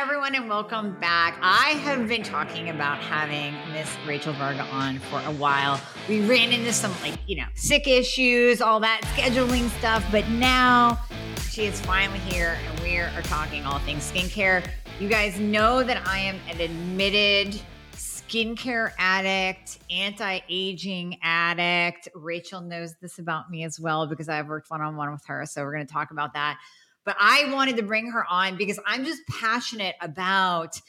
[0.00, 1.38] everyone, and welcome back.
[1.42, 5.78] I have been talking about having Miss Rachel Varga on for a while.
[6.08, 10.98] We ran into some, like, you know, sick issues, all that scheduling stuff, but now
[11.50, 14.66] she is finally here and we are talking all things skincare.
[15.00, 17.60] You guys know that I am an admitted
[17.92, 22.08] skincare addict, anti aging addict.
[22.14, 25.44] Rachel knows this about me as well because I've worked one on one with her.
[25.44, 26.58] So we're going to talk about that.
[27.10, 30.80] But I wanted to bring her on because I'm just passionate about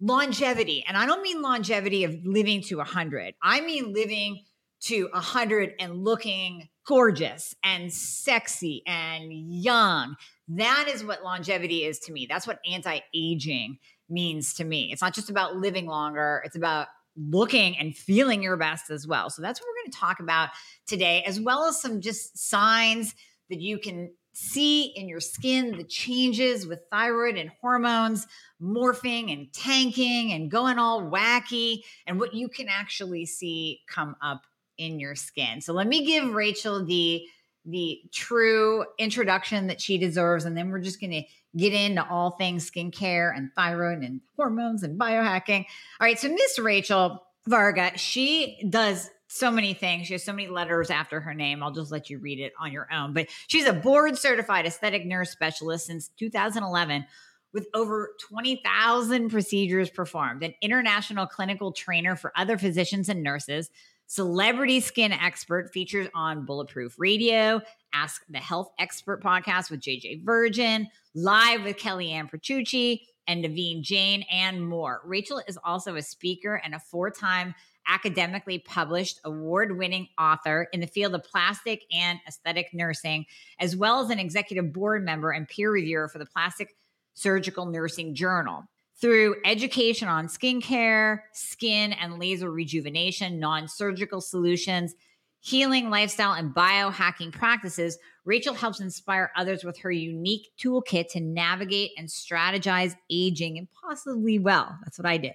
[0.00, 0.84] longevity.
[0.86, 4.44] And I don't mean longevity of living to 100, I mean living
[4.82, 10.14] to 100 and looking gorgeous and sexy and young.
[10.46, 12.28] That is what longevity is to me.
[12.30, 13.78] That's what anti aging
[14.08, 14.92] means to me.
[14.92, 16.86] It's not just about living longer, it's about
[17.16, 19.30] looking and feeling your best as well.
[19.30, 20.50] So that's what we're going to talk about
[20.86, 23.16] today, as well as some just signs
[23.50, 28.26] that you can see in your skin the changes with thyroid and hormones
[28.60, 34.42] morphing and tanking and going all wacky, and what you can actually see come up
[34.76, 35.62] in your skin.
[35.62, 37.26] So let me give Rachel the
[37.64, 41.22] the true introduction that she deserves, and then we're just going to
[41.56, 45.64] get into all things skincare and thyroid and hormones and biohacking.
[45.98, 50.06] All right, so Miss Rachel Varga, she does so many things.
[50.06, 51.62] She has so many letters after her name.
[51.62, 53.12] I'll just let you read it on your own.
[53.12, 57.04] But she's a board certified aesthetic nurse specialist since 2011
[57.52, 63.70] with over 20,000 procedures performed, an international clinical trainer for other physicians and nurses,
[64.06, 67.62] celebrity skin expert, features on Bulletproof Radio,
[67.94, 74.24] Ask the Health Expert podcast with JJ Virgin, live with Kellyann Petrucci and Naveen Jain,
[74.30, 75.00] and more.
[75.04, 77.54] Rachel is also a speaker and a four time
[77.88, 83.26] academically published award winning author in the field of plastic and aesthetic nursing,
[83.58, 86.74] as well as an executive board member and peer reviewer for the Plastic
[87.14, 88.64] Surgical Nursing Journal.
[88.98, 94.94] Through education on skincare, skin and laser rejuvenation, non surgical solutions,
[95.40, 101.90] healing lifestyle, and biohacking practices, Rachel helps inspire others with her unique toolkit to navigate
[101.98, 104.78] and strategize aging impossibly well.
[104.82, 105.34] That's what I did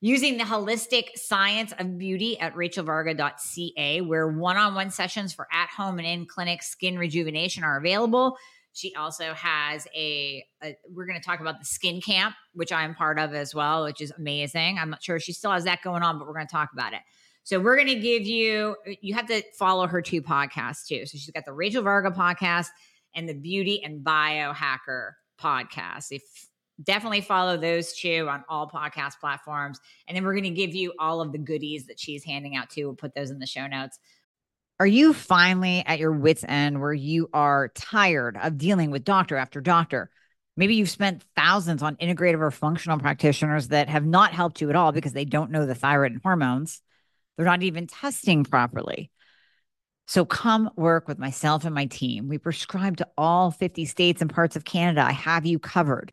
[0.00, 5.68] using the holistic science of beauty at rachelvarga.ca, where one on one sessions for at
[5.68, 8.36] home and in clinic skin rejuvenation are available.
[8.72, 12.94] She also has a, a we're going to talk about the skin camp, which I'm
[12.94, 14.78] part of as well, which is amazing.
[14.78, 16.92] I'm not sure she still has that going on, but we're going to talk about
[16.92, 17.00] it.
[17.42, 21.04] So we're going to give you, you have to follow her two podcasts too.
[21.06, 22.68] So she's got the Rachel Varga podcast
[23.14, 26.06] and the Beauty and Biohacker podcast.
[26.10, 26.22] If
[26.82, 29.78] definitely follow those two on all podcast platforms.
[30.06, 32.70] And then we're going to give you all of the goodies that she's handing out
[32.70, 32.86] too.
[32.86, 33.98] We'll put those in the show notes.
[34.78, 39.36] Are you finally at your wits' end where you are tired of dealing with doctor
[39.36, 40.10] after doctor?
[40.56, 44.76] Maybe you've spent thousands on integrative or functional practitioners that have not helped you at
[44.76, 46.80] all because they don't know the thyroid and hormones.
[47.36, 49.10] They're not even testing properly.
[50.06, 52.28] So come work with myself and my team.
[52.28, 55.02] We prescribe to all 50 states and parts of Canada.
[55.02, 56.12] I have you covered.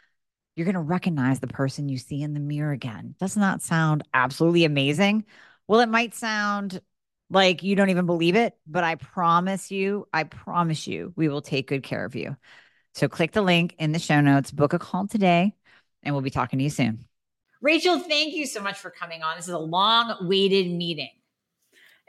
[0.55, 3.15] you're going to recognize the person you see in the mirror again.
[3.19, 5.25] Does not that sound absolutely amazing.
[5.67, 6.81] Well, it might sound
[7.29, 11.41] like you don't even believe it, but I promise you, I promise you, we will
[11.41, 12.35] take good care of you.
[12.93, 15.55] So click the link in the show notes, book a call today,
[16.03, 17.05] and we'll be talking to you soon.
[17.61, 19.37] Rachel, thank you so much for coming on.
[19.37, 21.11] This is a long awaited meeting.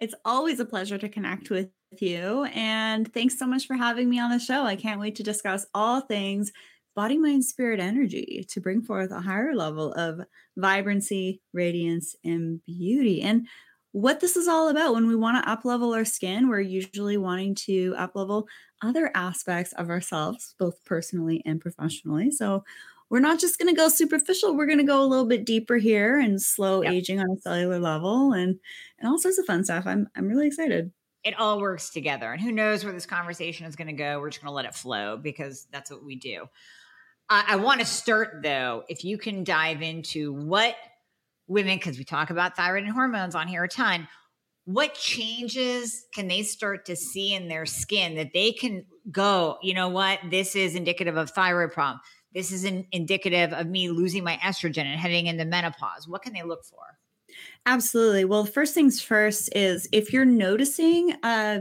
[0.00, 1.68] It's always a pleasure to connect with
[2.00, 2.44] you.
[2.54, 4.64] And thanks so much for having me on the show.
[4.64, 6.50] I can't wait to discuss all things
[6.94, 10.20] body, mind, spirit energy to bring forth a higher level of
[10.56, 13.22] vibrancy, radiance, and beauty.
[13.22, 13.46] And
[13.92, 17.16] what this is all about when we want to up level our skin, we're usually
[17.16, 18.48] wanting to up level
[18.82, 22.30] other aspects of ourselves, both personally and professionally.
[22.30, 22.64] So
[23.10, 24.56] we're not just going to go superficial.
[24.56, 26.92] We're going to go a little bit deeper here and slow yep.
[26.92, 28.58] aging on a cellular level and
[28.98, 29.84] and all sorts of fun stuff.
[29.86, 30.90] I'm I'm really excited
[31.24, 32.32] it all works together.
[32.32, 34.18] And who knows where this conversation is going to go?
[34.18, 36.46] We're just going to let it flow because that's what we do.
[37.32, 40.76] I, I want to start though, if you can dive into what
[41.48, 44.06] women, because we talk about thyroid and hormones on here a ton,
[44.66, 49.72] what changes can they start to see in their skin that they can go, you
[49.72, 52.00] know what, this is indicative of thyroid problem.
[52.34, 56.06] This is an indicative of me losing my estrogen and heading into menopause.
[56.06, 56.98] What can they look for?
[57.64, 58.26] Absolutely.
[58.26, 61.60] Well, first things first is if you're noticing uh,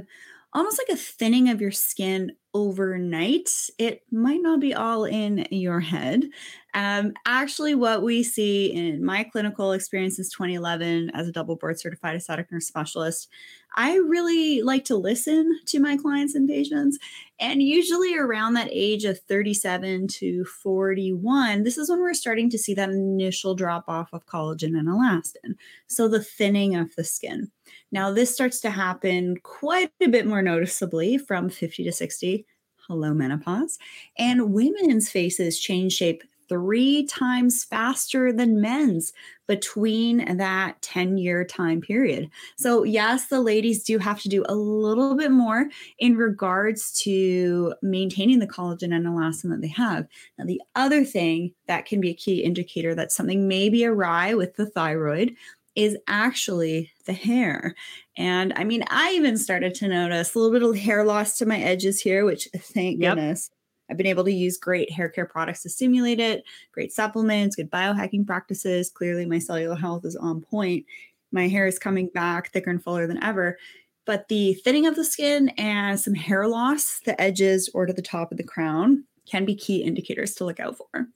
[0.53, 5.79] almost like a thinning of your skin overnight, it might not be all in your
[5.79, 6.25] head.
[6.73, 11.79] Um, actually, what we see in my clinical experience since 2011 as a double board
[11.79, 13.29] certified aesthetic nurse specialist,
[13.75, 16.97] I really like to listen to my clients and patients.
[17.39, 22.57] And usually around that age of 37 to 41, this is when we're starting to
[22.57, 25.55] see that initial drop off of collagen and elastin.
[25.87, 27.51] So the thinning of the skin.
[27.91, 32.45] Now, this starts to happen quite a bit more noticeably from 50 to 60.
[32.87, 33.77] Hello, menopause.
[34.17, 39.13] And women's faces change shape three times faster than men's
[39.47, 42.29] between that 10 year time period.
[42.57, 47.73] So, yes, the ladies do have to do a little bit more in regards to
[47.81, 50.07] maintaining the collagen and elastin that they have.
[50.37, 54.33] Now, the other thing that can be a key indicator that something may be awry
[54.33, 55.33] with the thyroid
[55.75, 57.75] is actually the hair.
[58.17, 61.45] And I mean, I even started to notice a little bit of hair loss to
[61.45, 63.15] my edges here, which thank yep.
[63.15, 63.49] goodness
[63.91, 67.69] I've been able to use great hair care products to stimulate it, great supplements, good
[67.69, 68.89] biohacking practices.
[68.89, 70.85] Clearly, my cellular health is on point.
[71.33, 73.57] My hair is coming back thicker and fuller than ever.
[74.05, 78.01] But the thinning of the skin and some hair loss, the edges or to the
[78.01, 81.07] top of the crown, can be key indicators to look out for.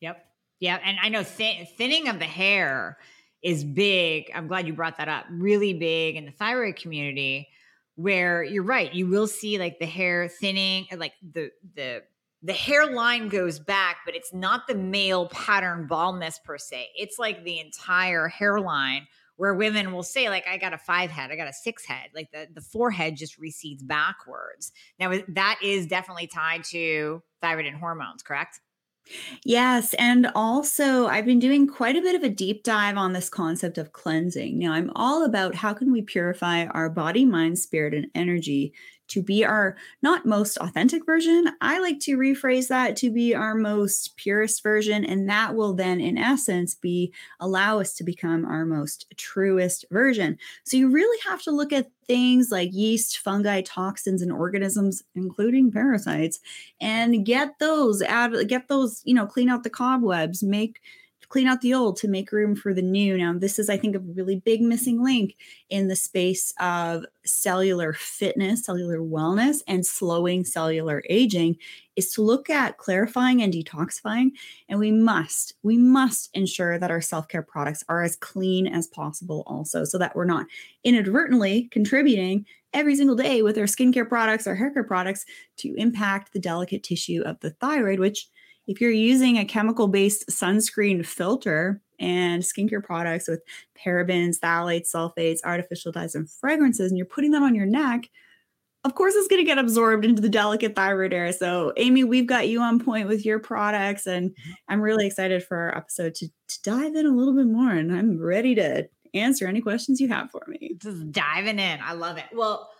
[0.00, 0.24] Yep.
[0.60, 0.78] Yeah.
[0.84, 2.98] And I know th- thinning of the hair
[3.42, 4.30] is big.
[4.34, 5.26] I'm glad you brought that up.
[5.30, 7.48] Really big in the thyroid community
[7.94, 8.92] where you're right.
[8.92, 12.02] You will see like the hair thinning, uh, like the the
[12.42, 16.88] the hairline goes back, but it's not the male pattern baldness per se.
[16.94, 19.08] It's like the entire hairline
[19.38, 22.10] where women will say, like, I got a five head, I got a six head.
[22.14, 24.72] Like the, the forehead just recedes backwards.
[24.98, 28.60] Now, that is definitely tied to thyroid and hormones, correct?
[29.44, 29.94] Yes.
[29.94, 33.78] And also, I've been doing quite a bit of a deep dive on this concept
[33.78, 34.58] of cleansing.
[34.58, 38.72] Now, I'm all about how can we purify our body, mind, spirit, and energy
[39.08, 41.50] to be our not most authentic version.
[41.60, 45.04] I like to rephrase that to be our most purest version.
[45.04, 50.38] And that will then, in essence, be allow us to become our most truest version.
[50.64, 55.70] So you really have to look at things like yeast, fungi, toxins, and organisms, including
[55.70, 56.40] parasites,
[56.80, 60.80] and get those out, get those, you know, clean out the cobwebs, make
[61.28, 63.16] clean out the old to make room for the new.
[63.16, 65.36] Now, this is, I think, a really big missing link
[65.68, 71.56] in the space of cellular fitness, cellular wellness, and slowing cellular aging
[71.96, 74.30] is to look at clarifying and detoxifying.
[74.68, 78.86] And we must, we must ensure that our self care products are as clean as
[78.86, 80.46] possible, also, so that we're not
[80.84, 85.24] inadvertently contributing every single day with our skincare products, our hair care products
[85.58, 88.28] to impact the delicate tissue of the thyroid, which
[88.68, 93.42] if you're using a chemical based sunscreen filter and skincare products with
[93.76, 98.08] parabens, phthalates, sulfates, artificial dyes, and fragrances, and you're putting them on your neck,
[98.84, 101.32] of course it's going to get absorbed into the delicate thyroid area.
[101.32, 104.50] So, Amie, we've got you on point with your products, and mm-hmm.
[104.68, 107.72] I'm really excited for our episode to, to dive in a little bit more.
[107.72, 110.76] And I'm ready to answer any questions you have for me.
[110.78, 111.80] Just diving in.
[111.82, 112.26] I love it.
[112.32, 112.70] Well,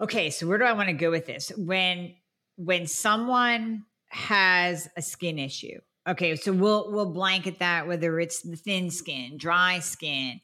[0.00, 1.50] okay, so where do I want to go with this?
[1.56, 2.14] When
[2.56, 5.78] when someone has a skin issue.
[6.08, 10.40] Okay, so we'll we'll blanket that whether it's the thin skin, dry skin,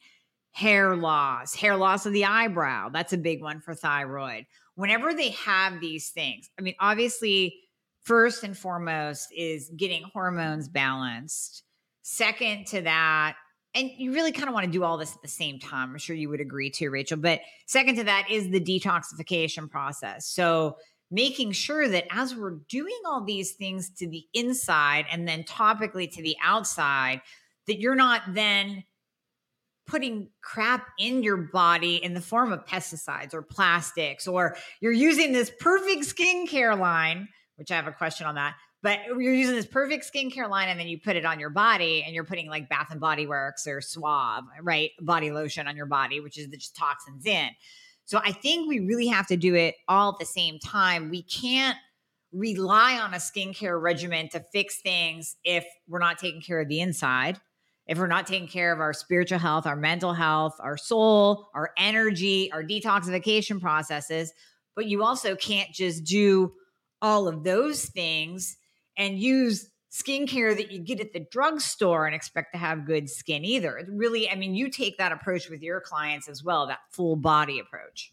[0.50, 2.88] hair loss, hair loss of the eyebrow.
[2.88, 4.46] That's a big one for thyroid.
[4.74, 7.60] Whenever they have these things, I mean, obviously,
[8.02, 11.62] first and foremost is getting hormones balanced.
[12.02, 13.36] Second to that,
[13.74, 15.90] and you really kind of want to do all this at the same time.
[15.90, 17.16] I'm sure you would agree too, Rachel.
[17.16, 20.26] But second to that is the detoxification process.
[20.26, 20.76] So
[21.12, 26.10] making sure that as we're doing all these things to the inside and then topically
[26.10, 27.20] to the outside,
[27.66, 28.82] that you're not then
[29.86, 35.32] putting crap in your body in the form of pesticides or plastics, or you're using
[35.32, 38.54] this perfect skincare line, which I have a question on that.
[38.82, 42.02] But you're using this perfect skincare line and then you put it on your body
[42.04, 44.90] and you're putting like Bath and Body Works or Suave, right?
[45.00, 47.50] Body lotion on your body, which is the toxins in.
[48.04, 51.10] So I think we really have to do it all at the same time.
[51.10, 51.76] We can't
[52.32, 56.80] rely on a skincare regimen to fix things if we're not taking care of the
[56.80, 57.38] inside,
[57.86, 61.70] if we're not taking care of our spiritual health, our mental health, our soul, our
[61.76, 64.32] energy, our detoxification processes.
[64.74, 66.52] But you also can't just do
[67.02, 68.56] all of those things
[68.96, 73.44] and use skincare that you get at the drugstore and expect to have good skin
[73.44, 73.76] either.
[73.76, 77.16] It really, I mean, you take that approach with your clients as well, that full
[77.16, 78.12] body approach.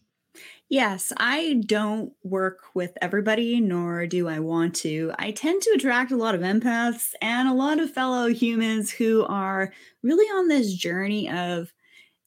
[0.67, 5.11] Yes, I don't work with everybody, nor do I want to.
[5.17, 9.25] I tend to attract a lot of empaths and a lot of fellow humans who
[9.25, 11.73] are really on this journey of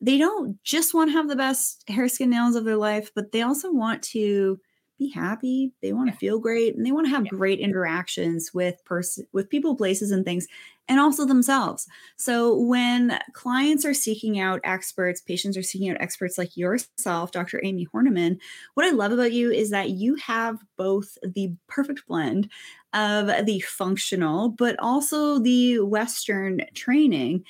[0.01, 3.31] they don't just want to have the best hair, skin, nails of their life, but
[3.31, 4.59] they also want to
[5.03, 5.73] be happy.
[5.83, 9.49] They want to feel great and they want to have great interactions with person with
[9.49, 10.47] people, places, and things,
[10.89, 11.87] and also themselves.
[12.17, 17.61] So when clients are seeking out experts, patients are seeking out experts like yourself, Dr.
[17.65, 18.39] Amie Hornaman,
[18.75, 22.51] what I love about you is that you have both the perfect blend
[22.93, 27.45] of the functional, but also the Western training,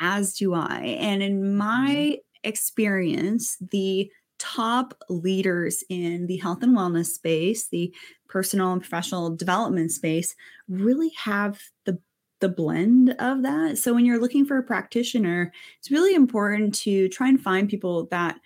[0.00, 0.96] as do I.
[0.98, 1.56] And in mm-hmm.
[1.56, 7.94] my experience, the top leaders in the health and wellness space, the
[8.28, 10.34] personal and professional development space,
[10.68, 11.98] really have the
[12.40, 13.78] the blend of that.
[13.78, 18.06] So when you're looking for a practitioner, it's really important to try and find people
[18.10, 18.38] that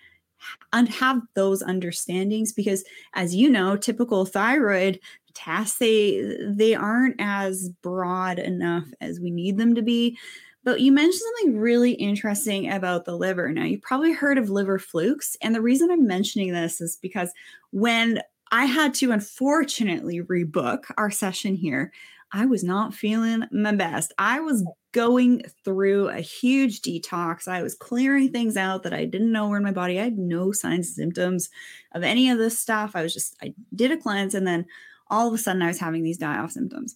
[0.73, 2.83] and have those understandings because
[3.13, 4.99] as you know typical thyroid
[5.33, 10.17] tasks they they aren't as broad enough as we need them to be
[10.63, 13.51] but you mentioned something really interesting about the liver.
[13.51, 15.35] Now, you probably heard of liver flukes.
[15.41, 17.31] And the reason I'm mentioning this is because
[17.71, 21.91] when I had to unfortunately rebook our session here,
[22.33, 24.13] I was not feeling my best.
[24.17, 27.47] I was going through a huge detox.
[27.47, 29.99] I was clearing things out that I didn't know were in my body.
[29.99, 31.49] I had no signs and symptoms
[31.93, 32.91] of any of this stuff.
[32.95, 34.65] I was just, I did a cleanse and then
[35.09, 36.95] all of a sudden I was having these die off symptoms.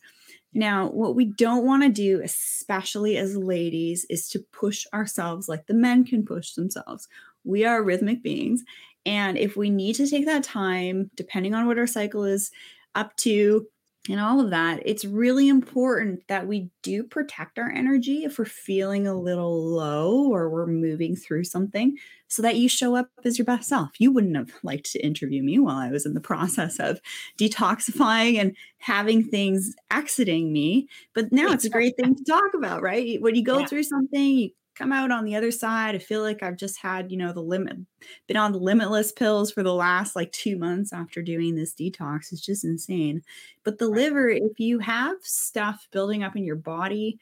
[0.56, 5.68] Now, what we don't want to do, especially as ladies, is to push ourselves like
[5.68, 7.10] the men can push themselves.
[7.44, 8.64] We are rhythmic beings.
[9.06, 12.52] And if we need to take that time, depending on what our cycle is
[12.96, 13.68] up to,
[14.10, 18.46] and all of that, it's really important that we do protect our energy if we're
[18.46, 21.98] feeling a little low or we're moving through something
[22.28, 23.92] so that you show up as your best self.
[24.00, 27.00] You wouldn't have liked to interview me while I was in the process of
[27.40, 32.84] detoxifying and having things exiting me, but now it's a great thing to talk about,
[32.84, 33.20] right?
[33.22, 33.66] When you go yeah.
[33.66, 35.96] through something, you come out on the other side.
[35.96, 37.78] I feel like I've just had, you know, the limit,
[38.28, 42.32] been on the limitless pills for the last like two months after doing this detox.
[42.32, 43.22] It's just insane.
[43.64, 47.20] But the liver, if you have stuff building up in your body,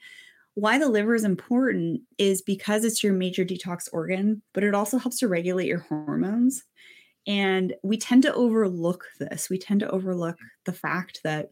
[0.54, 4.98] why the liver is important is because it's your major detox organ, but it also
[4.98, 6.64] helps to regulate your hormones.
[7.26, 9.48] And we tend to overlook this.
[9.48, 10.46] We tend to overlook mm.
[10.64, 11.50] the fact that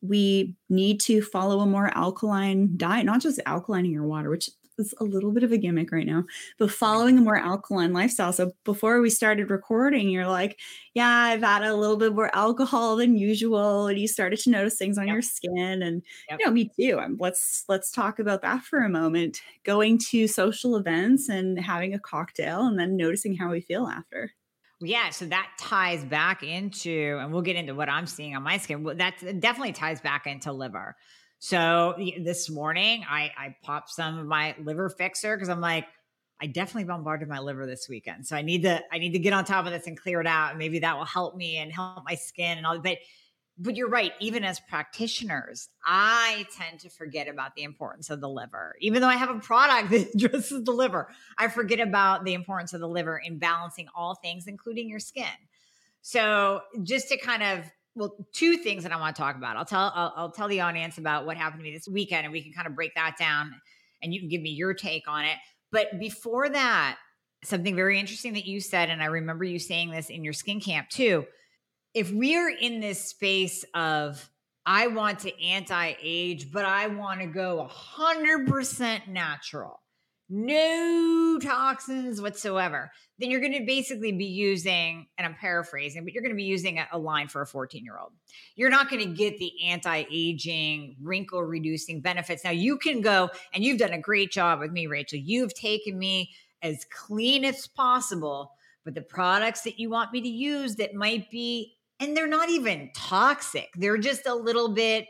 [0.00, 4.94] we need to follow a more alkaline diet, not just alkalining your water, which is
[4.98, 6.24] a little bit of a gimmick right now,
[6.58, 8.32] but following a more alkaline lifestyle.
[8.32, 10.58] So before we started recording, you're like,
[10.94, 13.86] yeah, I've had a little bit more alcohol than usual.
[13.86, 15.14] And you started to notice things on yep.
[15.14, 15.82] your skin.
[15.82, 16.40] And yep.
[16.40, 16.98] you know, me too.
[16.98, 19.40] Um, let's let's talk about that for a moment.
[19.64, 24.32] Going to social events and having a cocktail and then noticing how we feel after.
[24.80, 28.58] Yeah, so that ties back into, and we'll get into what I'm seeing on my
[28.58, 28.84] skin.
[28.96, 30.94] That definitely ties back into liver.
[31.38, 35.86] So this morning, I, I popped some of my liver fixer because I'm like,
[36.40, 38.26] I definitely bombarded my liver this weekend.
[38.26, 40.26] So I need to I need to get on top of this and clear it
[40.26, 40.50] out.
[40.50, 42.78] And maybe that will help me and help my skin and all.
[42.78, 42.98] But
[43.60, 44.12] but you're right.
[44.20, 48.76] Even as practitioners, I tend to forget about the importance of the liver.
[48.80, 52.72] Even though I have a product that addresses the liver, I forget about the importance
[52.72, 55.26] of the liver in balancing all things, including your skin.
[56.02, 57.64] So just to kind of
[57.98, 59.56] well, two things that I want to talk about.
[59.56, 62.32] I'll tell I'll, I'll, tell the audience about what happened to me this weekend, and
[62.32, 63.52] we can kind of break that down,
[64.02, 65.36] and you can give me your take on it.
[65.72, 66.96] But before that,
[67.42, 70.60] something very interesting that you said, and I remember you saying this in your skin
[70.60, 71.26] camp too.
[71.92, 74.30] If we are in this space of
[74.64, 79.80] I want to anti-age, but I want to go hundred percent natural
[80.28, 86.22] no toxins whatsoever, then you're going to basically be using, and I'm paraphrasing, but you're
[86.22, 88.12] going to be using a, a line for a 14 year old.
[88.54, 92.44] You're not going to get the anti aging, wrinkle reducing benefits.
[92.44, 95.18] Now, you can go, and you've done a great job with me, Rachel.
[95.18, 96.32] You've taken me
[96.62, 98.52] as clean as possible,
[98.84, 102.50] but the products that you want me to use that might be, and they're not
[102.50, 105.06] even toxic, they're just a little bit,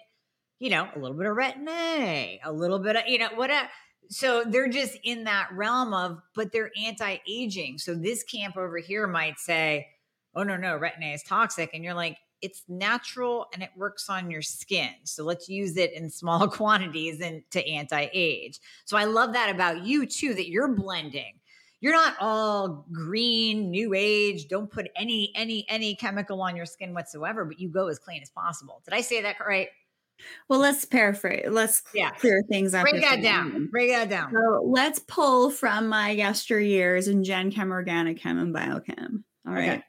[0.58, 3.68] you know, a little bit of retin A, a little bit of, you know, whatever
[4.08, 7.78] so they're just in that realm of, but they're anti aging.
[7.78, 9.86] So this camp over here might say,
[10.34, 11.70] oh, no, no, retin-A is toxic.
[11.74, 14.90] And you're like, it's natural and it works on your skin.
[15.04, 18.60] So let's use it in small quantities and to anti age.
[18.84, 21.34] So I love that about you too, that you're blending.
[21.80, 24.48] You're not all green, new age.
[24.48, 28.20] Don't put any any any chemical on your skin whatsoever, but you go as clean
[28.20, 28.82] as possible.
[28.84, 29.68] Did I say that right?
[30.48, 31.46] Well, let's paraphrase.
[31.48, 32.10] Let's yeah.
[32.10, 32.82] clear things up.
[32.82, 33.68] Break that down.
[33.70, 34.32] Break that down.
[34.32, 39.22] So let's pull from my yesteryears in Gen Chem, Organic Chem, and Biochem.
[39.46, 39.70] All right.
[39.70, 39.82] Okay.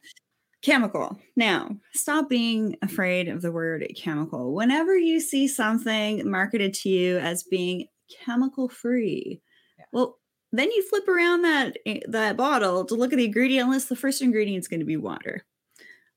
[0.61, 1.17] Chemical.
[1.37, 4.53] Now, stop being afraid of the word chemical.
[4.53, 7.87] Whenever you see something marketed to you as being
[8.25, 9.41] chemical free,
[9.77, 9.85] yeah.
[9.93, 10.19] well,
[10.51, 13.87] then you flip around that eh, that bottle to look at the ingredient list.
[13.87, 15.45] The first ingredient is going to be water.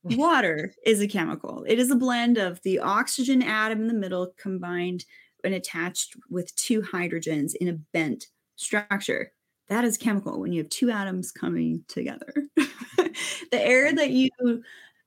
[0.05, 1.65] Water is a chemical.
[1.69, 5.05] It is a blend of the oxygen atom in the middle combined
[5.45, 9.33] and attached with two hydrogens in a bent structure.
[9.69, 12.33] That is chemical when you have two atoms coming together.
[12.57, 13.13] the
[13.53, 14.31] air that you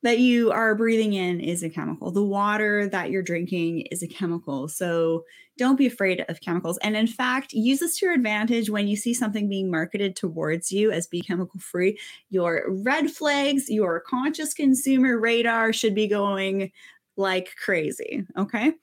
[0.03, 2.11] that you are breathing in is a chemical.
[2.11, 4.67] The water that you're drinking is a chemical.
[4.67, 5.23] So
[5.57, 6.77] don't be afraid of chemicals.
[6.79, 10.71] And in fact, use this to your advantage when you see something being marketed towards
[10.71, 11.99] you as be chemical free.
[12.29, 16.71] Your red flags, your conscious consumer radar should be going
[17.17, 18.23] like crazy.
[18.37, 18.73] Okay.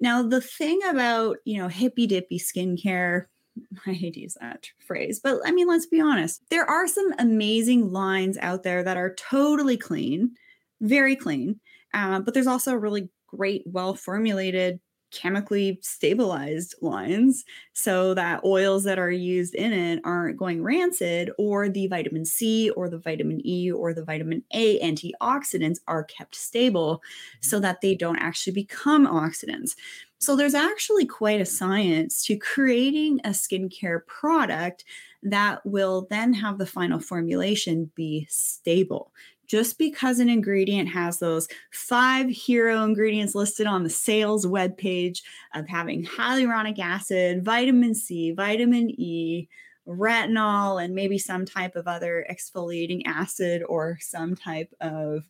[0.00, 3.26] Now, the thing about, you know, hippy dippy skincare,
[3.86, 6.42] I hate to use that phrase, but I mean, let's be honest.
[6.50, 10.36] There are some amazing lines out there that are totally clean
[10.80, 11.60] very clean.
[11.94, 18.98] Uh, but there's also really great, well formulated, chemically stabilized lines so that oils that
[18.98, 23.70] are used in it aren't going rancid, or the vitamin C, or the vitamin E,
[23.70, 27.02] or the vitamin A antioxidants are kept stable
[27.40, 27.62] so mm-hmm.
[27.62, 29.74] that they don't actually become oxidants.
[30.18, 34.84] So there's actually quite a science to creating a skincare product
[35.22, 39.12] that will then have the final formulation be stable
[39.48, 45.22] just because an ingredient has those five hero ingredients listed on the sales webpage
[45.54, 49.48] of having hyaluronic acid, vitamin C, vitamin E,
[49.88, 55.24] retinol, and maybe some type of other exfoliating acid or some type of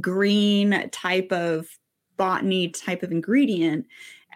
[0.00, 1.68] green type of
[2.16, 3.86] botany type of ingredient.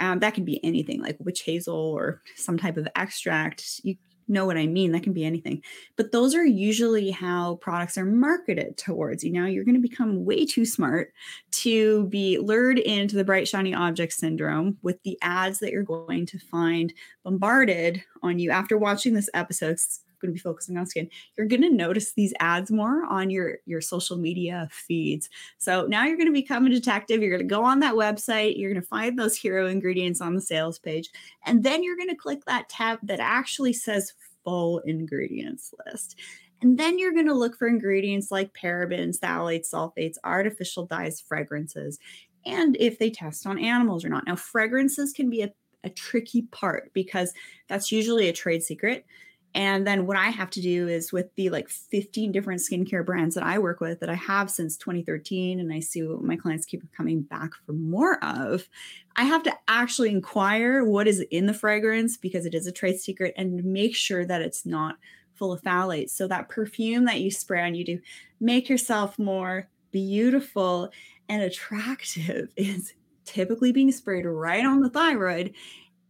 [0.01, 3.81] Um, that can be anything like witch hazel or some type of extract.
[3.83, 3.97] You
[4.29, 4.93] know what I mean.
[4.93, 5.63] That can be anything.
[5.97, 9.33] But those are usually how products are marketed towards you.
[9.33, 11.13] Now you're going to become way too smart
[11.53, 16.27] to be lured into the bright, shiny object syndrome with the ads that you're going
[16.27, 19.79] to find bombarded on you after watching this episode
[20.21, 23.59] going to be focusing on skin you're going to notice these ads more on your
[23.67, 27.55] your social media feeds so now you're going to become a detective you're going to
[27.55, 31.11] go on that website you're going to find those hero ingredients on the sales page
[31.47, 34.13] and then you're going to click that tab that actually says
[34.45, 36.17] full ingredients list
[36.65, 41.99] and then you're going to look for ingredients like parabens, phthalates, sulfates, artificial dyes, fragrances,
[42.47, 44.27] and if they test on animals or not.
[44.27, 47.35] Now, fragrances can be a, a tricky part because
[47.69, 49.05] that's usually a trade secret.
[49.55, 53.37] And then what I have to do is with the like 15 different skincare brands
[53.37, 56.67] that I work with that I have since 2013, and I see what my clients
[56.67, 58.69] keep coming back for more of,
[59.15, 62.99] I have to actually inquire what is in the fragrance because it is a trade
[62.99, 64.97] secret and make sure that it's not
[65.35, 66.11] full of phthalates.
[66.11, 67.99] So that perfume that you spray on you to
[68.41, 70.91] make yourself more beautiful
[71.29, 75.55] and attractive is typically being sprayed right on the thyroid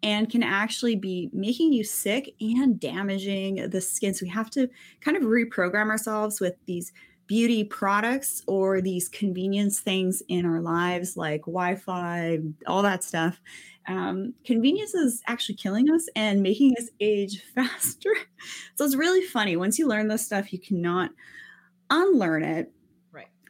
[0.05, 4.13] and can actually be making you sick and damaging the skin.
[4.13, 4.69] So we have to
[5.01, 6.93] kind of reprogram ourselves with these
[7.27, 13.41] beauty products or these convenience things in our lives like Wi-Fi, all that stuff.
[13.89, 18.15] Um, convenience is actually killing us and making us age faster.
[18.75, 19.57] so it's really funny.
[19.57, 21.13] Once you learn this stuff, you cannot
[21.89, 22.71] unlearn it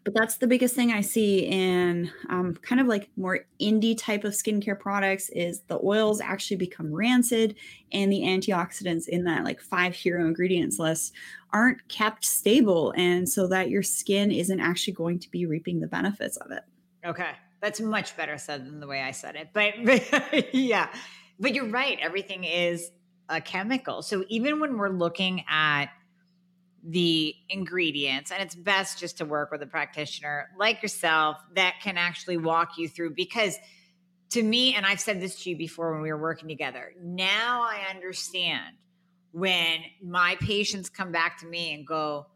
[0.04, 4.24] but that's the biggest thing I see in um, kind of like more indie type
[4.24, 7.56] of skincare products is the oils actually become rancid
[7.90, 11.14] and the antioxidants in that like five hero ingredients list
[11.54, 15.86] aren't kept stable and so that your skin isn't actually going to be reaping the
[15.86, 16.64] benefits of it.
[17.06, 17.30] Okay.
[17.62, 19.48] That's much better said than the way I said it.
[19.54, 20.90] But, but yeah.
[21.40, 21.98] But you're right.
[22.02, 22.90] Everything is
[23.30, 24.02] a chemical.
[24.02, 25.86] So even when we're looking at
[26.86, 31.96] the ingredients and it's best just to work with a practitioner like yourself that can
[31.96, 33.56] actually walk you through because
[34.28, 37.62] to me and I've said this to you before when we were working together now
[37.62, 38.76] I understand
[39.32, 42.26] when my patients come back to me and go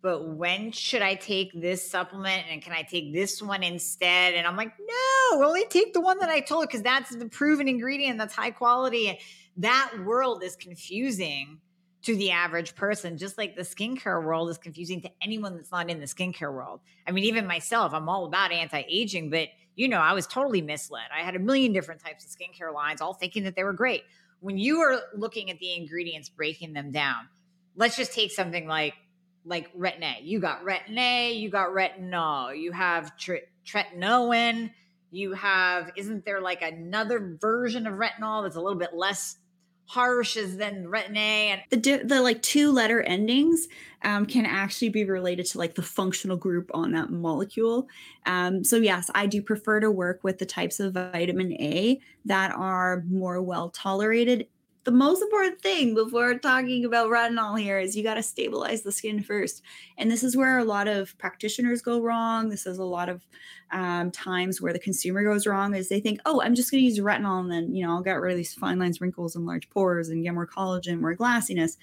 [0.00, 4.34] but when should I take this supplement and can I take this one instead?
[4.34, 7.66] And I'm like, no, only take the one that I told because that's the proven
[7.66, 9.08] ingredient that's high quality.
[9.08, 9.18] And
[9.56, 11.60] that world is confusing
[12.08, 15.90] to the average person, just like the skincare world is confusing to anyone that's not
[15.90, 16.80] in the skincare world.
[17.06, 20.62] I mean, even myself, I'm all about anti aging, but you know, I was totally
[20.62, 21.04] misled.
[21.14, 24.04] I had a million different types of skincare lines, all thinking that they were great.
[24.40, 27.28] When you are looking at the ingredients, breaking them down,
[27.76, 28.94] let's just take something like
[29.44, 30.22] like retin A.
[30.22, 34.70] You got retin A, you got retinol, you have tr- tretinoin,
[35.10, 39.36] you have isn't there like another version of retinol that's a little bit less
[39.88, 43.68] harsh as than retin A and the the like two letter endings
[44.02, 47.88] um, can actually be related to like the functional group on that molecule.
[48.26, 52.52] Um, so yes, I do prefer to work with the types of vitamin A that
[52.54, 54.46] are more well tolerated
[54.88, 58.90] the most important thing before talking about retinol here is you got to stabilize the
[58.90, 59.60] skin first.
[59.98, 62.48] And this is where a lot of practitioners go wrong.
[62.48, 63.26] This is a lot of
[63.70, 66.86] um, times where the consumer goes wrong is they think, oh, I'm just going to
[66.86, 69.44] use retinol and then, you know, I'll get rid of these fine lines, wrinkles, and
[69.44, 71.76] large pores and get more collagen, more glassiness.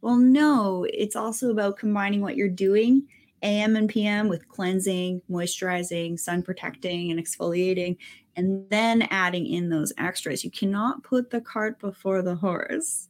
[0.00, 3.08] Well, no, it's also about combining what you're doing
[3.42, 7.96] AM and PM with cleansing, moisturizing, sun protecting, and exfoliating,
[8.36, 10.44] and then adding in those extras.
[10.44, 13.08] You cannot put the cart before the horse.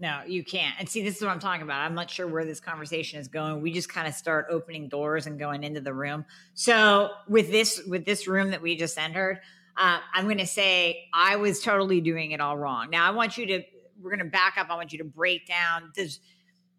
[0.00, 0.74] No, you can't.
[0.80, 1.80] And see, this is what I'm talking about.
[1.80, 3.60] I'm not sure where this conversation is going.
[3.60, 6.24] We just kind of start opening doors and going into the room.
[6.54, 9.40] So with this with this room that we just entered,
[9.76, 12.90] uh, I'm going to say I was totally doing it all wrong.
[12.90, 13.62] Now I want you to.
[14.00, 14.70] We're going to back up.
[14.70, 15.92] I want you to break down.
[15.94, 16.18] Does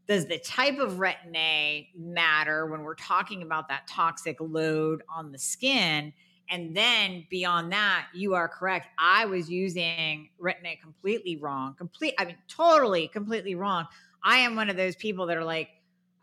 [0.06, 5.32] does the type of retin A matter when we're talking about that toxic load on
[5.32, 6.12] the skin?
[6.49, 8.88] And then beyond that, you are correct.
[8.99, 11.75] I was using retin A completely wrong.
[11.75, 13.88] Complete, I mean, totally, completely wrong.
[14.23, 15.69] I am one of those people that are like,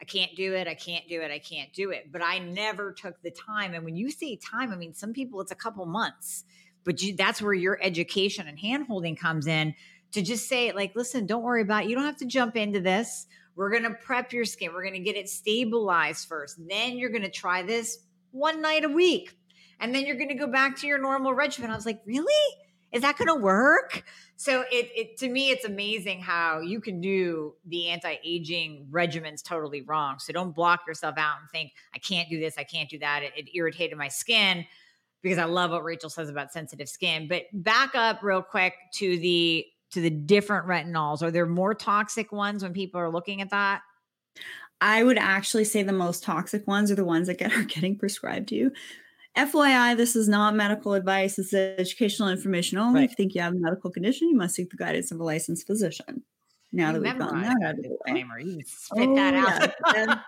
[0.01, 0.67] I can't do it.
[0.67, 1.31] I can't do it.
[1.31, 2.11] I can't do it.
[2.11, 3.75] But I never took the time.
[3.75, 6.45] And when you say time, I mean, some people it's a couple months,
[6.85, 9.75] but you, that's where your education and handholding comes in
[10.13, 11.91] to just say, like, listen, don't worry about it.
[11.91, 13.27] You don't have to jump into this.
[13.57, 14.73] We're going to prep your skin.
[14.73, 16.57] We're going to get it stabilized first.
[16.67, 17.99] Then you're going to try this
[18.31, 19.37] one night a week.
[19.81, 21.71] And then you're going to go back to your normal regimen.
[21.71, 22.57] I was like, really?
[22.93, 24.05] Is that going to work?
[24.37, 29.83] So it, it to me, it's amazing how you can do the anti-aging regimens totally
[29.83, 30.19] wrong.
[30.19, 33.23] So don't block yourself out and think, I can't do this, I can't do that.
[33.23, 34.65] It, it irritated my skin
[35.23, 37.29] because I love what Rachel says about sensitive skin.
[37.29, 41.23] But back up real quick to the to the different retinols?
[41.23, 43.83] Are there more toxic ones when people are looking at that?
[44.81, 47.97] I would actually say the most toxic ones are the ones that get are getting
[47.97, 48.73] prescribed to you.
[49.37, 51.39] FYI, this is not medical advice.
[51.39, 53.01] It's educational information only.
[53.01, 53.05] Right.
[53.05, 55.25] If you think you have a medical condition, you must seek the guidance of a
[55.25, 56.25] licensed physician.
[56.73, 58.25] Now you that we've gotten that out of the way.
[58.45, 59.73] You spit oh, that out.
[59.95, 60.21] Yeah.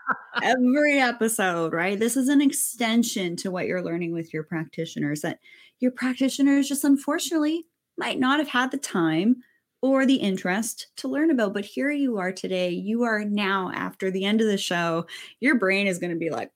[0.42, 1.98] Every episode, right?
[1.98, 5.38] This is an extension to what you're learning with your practitioners that
[5.78, 9.36] your practitioners just unfortunately might not have had the time
[9.82, 11.54] or the interest to learn about.
[11.54, 12.70] But here you are today.
[12.70, 15.06] You are now, after the end of the show,
[15.40, 16.50] your brain is going to be like,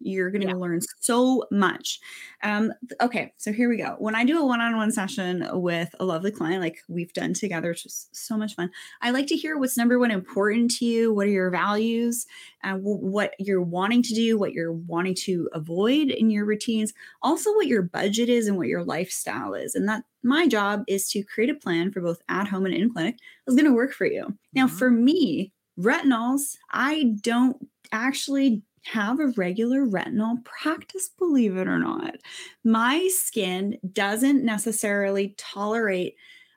[0.00, 0.54] you're going to yeah.
[0.54, 2.00] learn so much.
[2.42, 3.96] Um, okay, so here we go.
[3.98, 7.34] When I do a one on one session with a lovely client, like we've done
[7.34, 8.70] together, it's just so much fun.
[9.02, 11.12] I like to hear what's number one important to you.
[11.12, 12.26] What are your values?
[12.62, 16.92] Uh, what you're wanting to do, what you're wanting to avoid in your routines.
[17.22, 19.74] Also, what your budget is and what your lifestyle is.
[19.74, 22.92] And that my job is to create a plan for both at home and in
[22.92, 24.36] clinic that's going to work for you.
[24.52, 24.76] Now, mm-hmm.
[24.76, 32.16] for me, retinols, I don't actually have a regular retinol practice, believe it or not.
[32.64, 36.16] My skin doesn't necessarily tolerate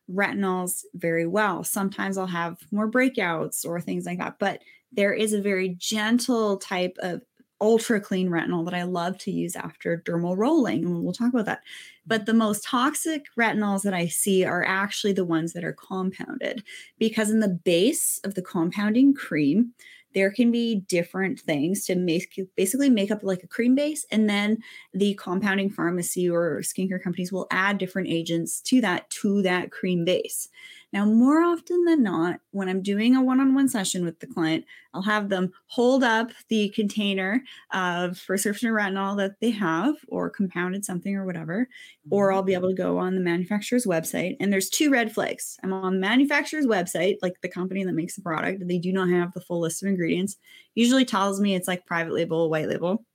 [0.10, 1.64] retinols very well.
[1.64, 6.58] Sometimes I'll have more breakouts or things like that, but there is a very gentle
[6.58, 7.22] type of
[7.62, 10.84] ultra clean retinol that I love to use after dermal rolling.
[10.84, 11.62] And we'll talk about that.
[12.06, 16.64] But the most toxic retinols that I see are actually the ones that are compounded
[16.98, 19.74] because in the base of the compounding cream,
[20.14, 24.30] there can be different things to make basically make up like a cream base and
[24.30, 24.58] then
[24.94, 30.06] the compounding pharmacy or skincare companies will add different agents to that to that cream
[30.06, 30.50] base
[30.94, 34.28] now, more often than not, when I'm doing a one on one session with the
[34.28, 40.30] client, I'll have them hold up the container of prescription retinol that they have or
[40.30, 41.70] compounded something or whatever,
[42.10, 42.36] or mm-hmm.
[42.36, 44.36] I'll be able to go on the manufacturer's website.
[44.42, 45.58] And there's two red flags.
[45.64, 49.10] I'm on the manufacturer's website, like the company that makes the product, they do not
[49.10, 50.36] have the full list of ingredients.
[50.76, 53.06] Usually tells me it's like private label, white label,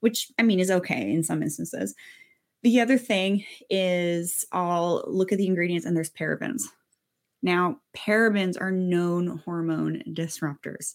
[0.00, 1.94] which I mean is okay in some instances.
[2.62, 6.64] The other thing is I'll look at the ingredients and there's parabens.
[7.44, 10.94] Now, parabens are known hormone disruptors.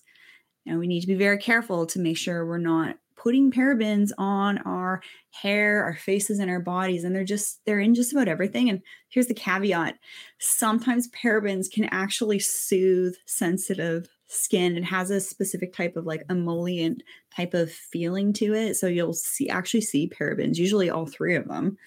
[0.66, 4.58] And we need to be very careful to make sure we're not putting parabens on
[4.60, 7.04] our hair, our faces, and our bodies.
[7.04, 8.68] And they're just, they're in just about everything.
[8.68, 10.00] And here's the caveat
[10.40, 14.76] sometimes parabens can actually soothe sensitive skin.
[14.76, 17.04] It has a specific type of like emollient
[17.36, 18.76] type of feeling to it.
[18.76, 21.78] So you'll see actually see parabens, usually all three of them,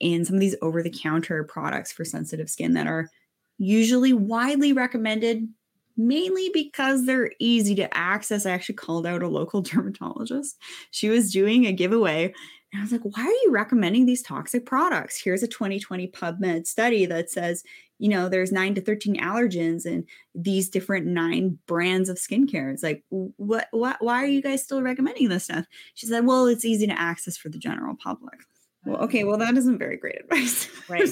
[0.00, 3.08] in some of these over the counter products for sensitive skin that are
[3.58, 5.48] usually widely recommended
[5.96, 8.46] mainly because they're easy to access.
[8.46, 10.58] I actually called out a local dermatologist.
[10.90, 12.32] She was doing a giveaway.
[12.72, 15.20] And I was like, why are you recommending these toxic products?
[15.22, 17.62] Here's a 2020 PubMed study that says,
[17.98, 22.72] you know, there's nine to 13 allergens in these different nine brands of skincare.
[22.72, 25.66] It's like, what, what, why are you guys still recommending this stuff?
[25.94, 28.40] She said, well, it's easy to access for the general public.
[28.84, 30.68] Well, okay, well, that isn't very great advice.
[30.88, 31.08] Right,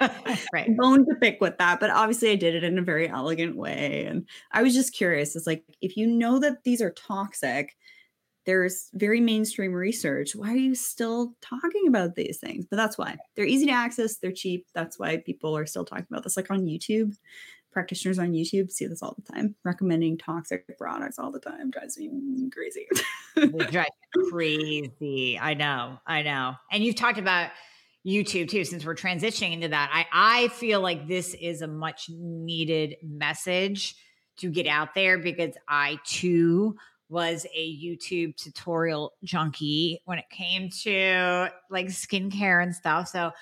[0.00, 0.76] right, right.
[0.76, 4.04] Bone to pick with that, but obviously I did it in a very elegant way.
[4.06, 5.34] And I was just curious.
[5.34, 7.76] It's like, if you know that these are toxic,
[8.44, 10.36] there's very mainstream research.
[10.36, 12.66] Why are you still talking about these things?
[12.70, 14.66] But that's why they're easy to access, they're cheap.
[14.74, 16.36] That's why people are still talking about this.
[16.36, 17.16] Like on YouTube,
[17.76, 21.70] practitioners on YouTube see this all the time, recommending toxic products all the time.
[21.70, 22.10] Drives me
[22.50, 22.86] crazy.
[23.70, 23.90] drives
[24.30, 25.38] crazy.
[25.38, 25.98] I know.
[26.06, 26.54] I know.
[26.72, 27.50] And you've talked about
[28.06, 29.90] YouTube too, since we're transitioning into that.
[29.92, 33.94] I, I feel like this is a much needed message
[34.38, 36.76] to get out there because I too
[37.10, 43.08] was a YouTube tutorial junkie when it came to like skincare and stuff.
[43.08, 43.32] So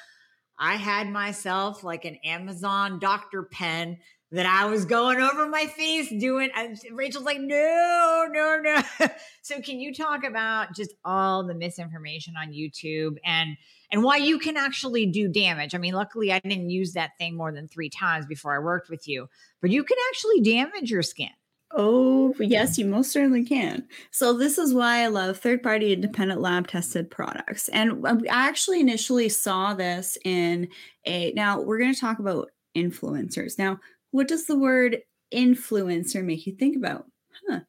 [0.58, 3.44] I had myself like an Amazon Dr.
[3.44, 3.98] Pen
[4.34, 6.50] that I was going over my face doing.
[6.92, 8.82] Rachel's like, no, no, no.
[9.42, 13.56] so can you talk about just all the misinformation on YouTube and
[13.92, 15.74] and why you can actually do damage?
[15.74, 18.90] I mean, luckily I didn't use that thing more than three times before I worked
[18.90, 19.28] with you,
[19.60, 21.30] but you can actually damage your skin.
[21.76, 23.86] Oh, yes, you most certainly can.
[24.10, 27.68] So, this is why I love third party independent lab tested products.
[27.68, 30.68] And um, I actually initially saw this in
[31.04, 31.32] a.
[31.32, 33.58] Now, we're going to talk about influencers.
[33.58, 33.80] Now,
[34.14, 34.98] what does the word
[35.34, 37.06] influencer make you think about?
[37.48, 37.62] Huh,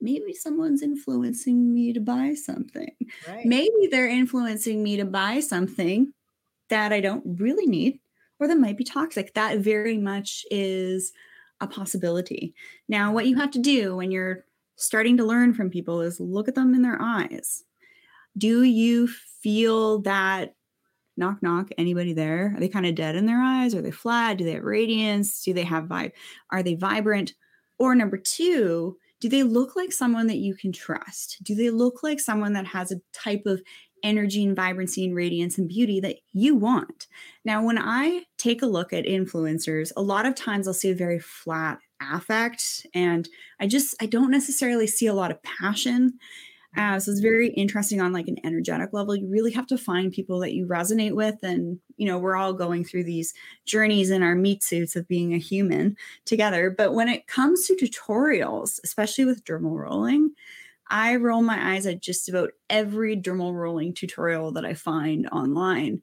[0.00, 2.94] maybe someone's influencing me to buy something.
[3.26, 3.44] Right.
[3.44, 6.12] Maybe they're influencing me to buy something
[6.70, 7.98] that I don't really need
[8.38, 9.34] or that might be toxic.
[9.34, 11.12] That very much is
[11.60, 12.54] a possibility.
[12.88, 14.44] Now, what you have to do when you're
[14.76, 17.64] starting to learn from people is look at them in their eyes.
[18.36, 20.54] Do you feel that
[21.18, 22.54] knock knock anybody there?
[22.56, 23.74] Are they kind of dead in their eyes?
[23.74, 24.38] Are they flat?
[24.38, 25.42] Do they have radiance?
[25.42, 26.12] Do they have vibe
[26.50, 27.34] are they vibrant?
[27.78, 31.38] Or number two do they look like someone that you can trust?
[31.42, 33.60] Do they look like someone that has a type of
[34.04, 37.08] energy and vibrancy and radiance and beauty that you want?
[37.44, 40.94] Now when i take a look at influencers a lot of times i'll see a
[40.94, 43.28] very flat affect and
[43.58, 46.12] i just i don't necessarily see a lot of passion
[46.76, 49.16] uh, so it's very interesting on like an energetic level.
[49.16, 52.52] You really have to find people that you resonate with, and you know we're all
[52.52, 53.32] going through these
[53.64, 56.70] journeys in our meat suits of being a human together.
[56.70, 60.32] But when it comes to tutorials, especially with dermal rolling,
[60.90, 66.02] I roll my eyes at just about every dermal rolling tutorial that I find online.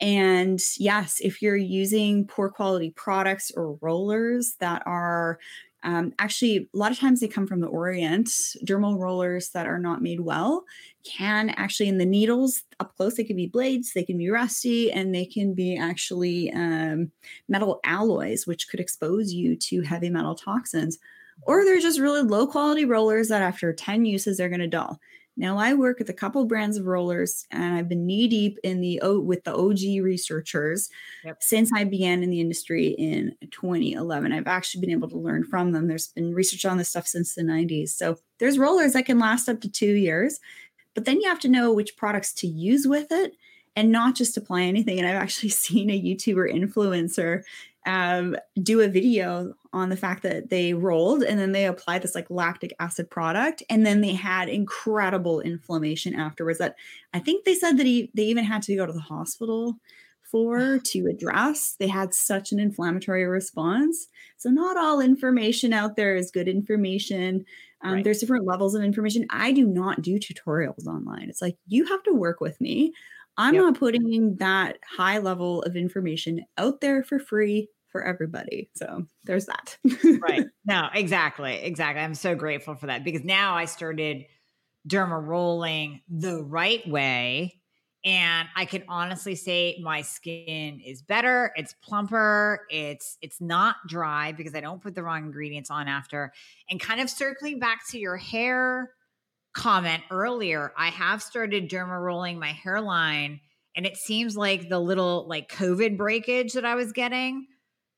[0.00, 5.38] And yes, if you're using poor quality products or rollers that are
[5.86, 8.26] um, actually, a lot of times they come from the Orient.
[8.64, 10.64] Dermal rollers that are not made well
[11.04, 14.90] can actually, in the needles up close, they can be blades, they can be rusty,
[14.90, 17.12] and they can be actually um,
[17.48, 20.98] metal alloys, which could expose you to heavy metal toxins.
[21.42, 24.98] Or they're just really low quality rollers that after 10 uses, they're going to dull.
[25.36, 28.80] Now I work with a couple brands of rollers, and I've been knee deep in
[28.80, 30.88] the o with the OG researchers
[31.24, 31.42] yep.
[31.42, 34.32] since I began in the industry in 2011.
[34.32, 35.88] I've actually been able to learn from them.
[35.88, 37.90] There's been research on this stuff since the 90s.
[37.90, 40.40] So there's rollers that can last up to two years,
[40.94, 43.32] but then you have to know which products to use with it
[43.76, 44.98] and not just apply anything.
[44.98, 47.42] And I've actually seen a YouTuber influencer
[47.86, 52.14] um, do a video on the fact that they rolled and then they applied this
[52.14, 56.74] like lactic acid product and then they had incredible inflammation afterwards that
[57.12, 59.76] i think they said that he, they even had to go to the hospital
[60.30, 61.76] for to address.
[61.78, 64.08] They had such an inflammatory response.
[64.36, 67.44] So not all information out there is good information.
[67.82, 68.04] Um, right.
[68.04, 69.26] there's different levels of information.
[69.30, 71.28] I do not do tutorials online.
[71.28, 72.92] It's like you have to work with me.
[73.38, 73.64] I'm yep.
[73.64, 78.68] not putting that high level of information out there for free for everybody.
[78.74, 79.78] So there's that.
[80.20, 80.44] right.
[80.68, 81.54] No, exactly.
[81.54, 82.02] Exactly.
[82.02, 84.26] I'm so grateful for that because now I started
[84.88, 87.60] derma rolling the right way.
[88.04, 91.52] And I can honestly say my skin is better.
[91.54, 92.66] It's plumper.
[92.68, 96.32] It's it's not dry because I don't put the wrong ingredients on after.
[96.68, 98.90] And kind of circling back to your hair
[99.54, 103.40] comment earlier, I have started derma rolling my hairline
[103.76, 107.46] and it seems like the little like COVID breakage that I was getting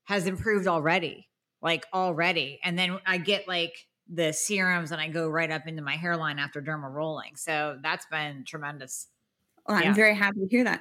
[0.08, 1.28] has improved already,
[1.60, 2.58] like already.
[2.64, 3.74] And then I get like
[4.08, 7.36] the serums and I go right up into my hairline after derma rolling.
[7.36, 9.08] So that's been tremendous.
[9.66, 10.80] Well, I'm very happy to hear that.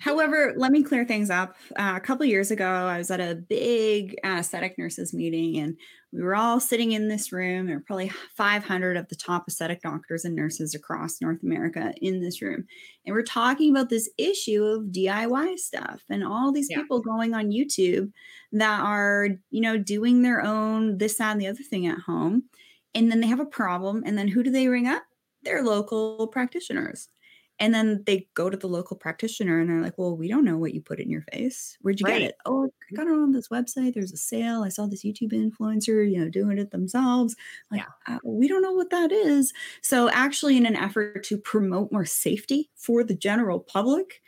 [0.00, 1.54] However, let me clear things up.
[1.76, 5.76] Uh, a couple years ago, I was at a big uh, aesthetic nurses meeting, and
[6.14, 7.66] we were all sitting in this room.
[7.66, 12.20] There were probably 500 of the top aesthetic doctors and nurses across North America in
[12.20, 12.64] this room,
[13.04, 16.78] and we're talking about this issue of DIY stuff and all these yeah.
[16.78, 18.12] people going on YouTube
[18.52, 22.44] that are, you know, doing their own this, that, and the other thing at home,
[22.94, 25.02] and then they have a problem, and then who do they ring up?
[25.42, 27.08] Their local practitioners
[27.64, 30.58] And then they go to the local practitioner and they're like, Well, we don't know
[30.58, 31.76] what you put in your face.
[31.82, 32.20] Where'd you Right.
[32.20, 32.36] get it?
[32.44, 33.94] Oh, I got it on this website.
[33.94, 34.62] There's a sale.
[34.62, 37.34] I saw this YouTube influencer, you know, doing it themselves.
[37.70, 37.92] Like, Yeah.
[38.06, 39.52] uh, we don't know what that is.
[39.80, 44.20] So, actually, in an effort to promote more safety for the general public,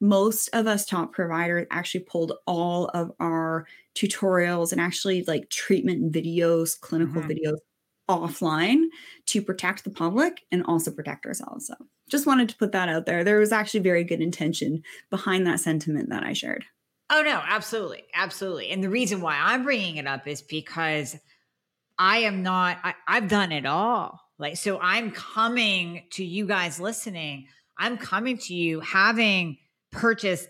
[0.00, 6.12] most of us top providers actually pulled all of our tutorials and actually like treatment
[6.12, 7.30] videos, clinical Mhm.
[7.30, 7.58] videos
[8.08, 8.84] offline
[9.26, 11.66] to protect the public and also protect ourselves.
[11.66, 11.74] So
[12.08, 13.24] just wanted to put that out there.
[13.24, 16.64] There was actually very good intention behind that sentiment that I shared.
[17.10, 18.70] Oh no, absolutely, absolutely.
[18.70, 21.16] And the reason why I'm bringing it up is because
[21.98, 22.78] I am not.
[22.82, 24.20] I, I've done it all.
[24.38, 27.46] Like so, I'm coming to you guys listening.
[27.78, 29.58] I'm coming to you having
[29.92, 30.48] purchased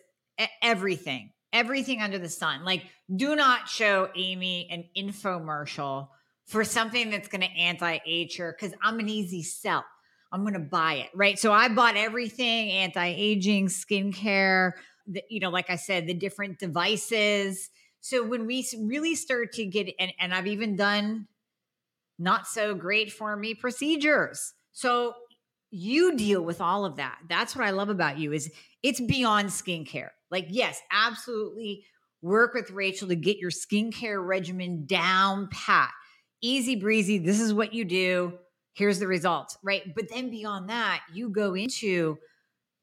[0.62, 2.64] everything, everything under the sun.
[2.64, 6.08] Like, do not show Amie an infomercial
[6.46, 9.84] for something that's going to anti-age her because I'm an easy sell.
[10.32, 11.38] I'm going to buy it, right?
[11.38, 14.72] So I bought everything anti-aging, skincare,
[15.06, 17.70] the, you know, like I said, the different devices.
[18.00, 21.26] So when we really start to get, and, and I've even done
[22.18, 24.52] not so great for me procedures.
[24.72, 25.14] So
[25.70, 27.18] you deal with all of that.
[27.28, 28.50] That's what I love about you is
[28.82, 30.10] it's beyond skincare.
[30.30, 31.84] Like, yes, absolutely
[32.22, 35.90] work with Rachel to get your skincare regimen down pat.
[36.40, 37.18] Easy breezy.
[37.18, 38.38] This is what you do.
[38.74, 39.82] Here's the results, right?
[39.94, 42.18] But then beyond that, you go into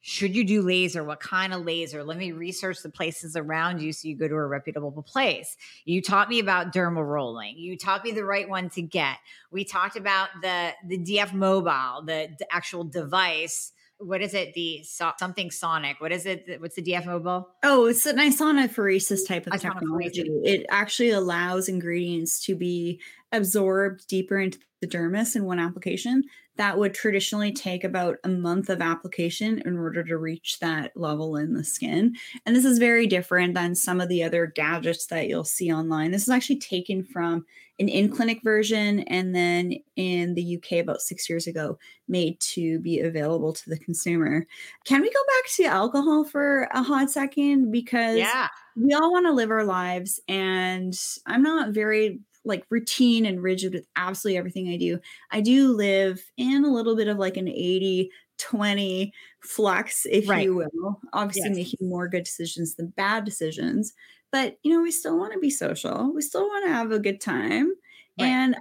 [0.06, 1.02] should you do laser?
[1.02, 2.04] What kind of laser?
[2.04, 5.56] Let me research the places around you so you go to a reputable place.
[5.86, 7.58] You taught me about dermal rolling.
[7.58, 9.16] You taught me the right one to get.
[9.50, 13.72] We talked about the the DF mobile, the, the actual device.
[14.06, 14.54] What is it?
[14.54, 16.00] The so, something sonic.
[16.00, 16.58] What is it?
[16.60, 17.50] What's the DF mobile?
[17.63, 19.62] Oh, it's an isonophoresis type of Isonophoresis.
[19.62, 20.22] technology.
[20.44, 26.24] It actually allows ingredients to be absorbed deeper into the dermis in one application.
[26.58, 31.36] That would traditionally take about a month of application in order to reach that level
[31.36, 32.15] in the skin.
[32.46, 36.12] And this is very different than some of the other gadgets that you'll see online.
[36.12, 37.46] This is actually taken from
[37.80, 42.78] an in clinic version and then in the UK about six years ago made to
[42.80, 44.46] be available to the consumer.
[44.86, 47.72] Can we go back to alcohol for a hot second?
[47.72, 48.48] Because Yeah.
[48.76, 53.74] we all want to live our lives and i'm not very like routine and rigid
[53.74, 55.00] with absolutely everything i do
[55.32, 60.36] i do live in a little bit of like an 80 20 flux if Right.
[60.36, 61.54] you will obviously Yes.
[61.54, 63.94] making more good decisions than bad decisions
[64.32, 67.00] but you know we still want to be social we still want to have a
[67.00, 67.74] good time
[68.18, 68.38] Right.
[68.38, 68.56] and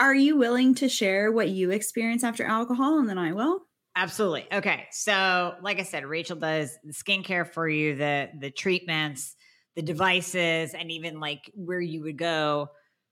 [0.00, 4.46] are you willing to share what you experience after alcohol and then i will Absolutely.
[4.50, 4.86] Okay.
[4.90, 9.36] So, like I said, Rachel does the skincare for you, the the treatments,
[9.76, 12.68] the devices, and even like where you would go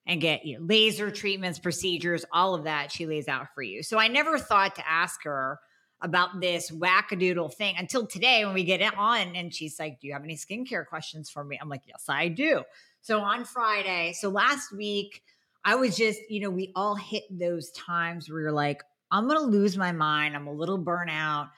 [0.06, 3.82] and get you know, laser treatments, procedures, all of that she lays out for you.
[3.82, 5.58] So I never thought to ask her
[6.02, 10.06] about this wackadoodle thing until today when we get it on and she's like, Do
[10.06, 11.58] you have any skincare questions for me?
[11.60, 12.62] I'm like, Yes, I do.
[13.02, 15.22] So on Friday, so last week,
[15.64, 19.38] I was just, you know, we all hit those times where you're like, I'm going
[19.38, 20.34] to lose my mind.
[20.34, 21.50] I'm a little burnout.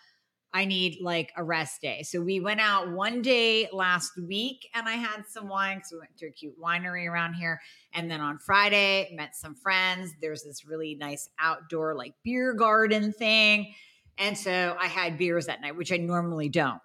[0.55, 2.03] I need like a rest day.
[2.03, 5.99] So we went out one day last week and I had some wine because we
[6.01, 7.61] went to a cute winery around here.
[7.95, 10.13] And then on Friday, met some friends.
[10.21, 13.75] There's this really nice outdoor like beer garden thing.
[14.19, 16.81] And so I had beers that night, which I normally don't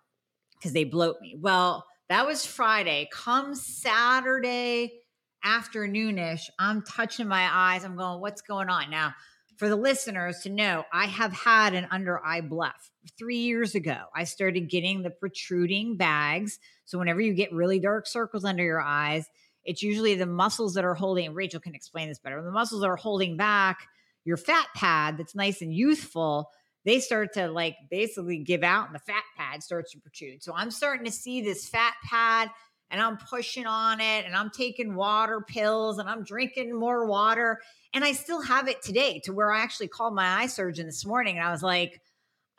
[0.58, 1.36] because they bloat me.
[1.38, 3.10] Well, that was Friday.
[3.12, 5.02] Come Saturday
[5.46, 7.84] afternoonish, I'm touching my eyes.
[7.84, 8.90] I'm going, what's going on?
[8.90, 9.14] Now,
[9.58, 12.92] for the listeners to know, I have had an under eye bleph.
[13.18, 16.60] Three years ago, I started getting the protruding bags.
[16.86, 19.28] So, whenever you get really dark circles under your eyes,
[19.64, 22.88] it's usually the muscles that are holding, Rachel can explain this better, the muscles that
[22.88, 23.88] are holding back
[24.26, 26.50] your fat pad that's nice and youthful.
[26.86, 30.44] They start to like basically give out, and the fat pad starts to protrude.
[30.44, 32.50] So, I'm starting to see this fat pad
[32.90, 37.60] and I'm pushing on it and I'm taking water pills and I'm drinking more water.
[37.94, 41.06] And I still have it today to where I actually called my eye surgeon this
[41.06, 42.02] morning and I was like,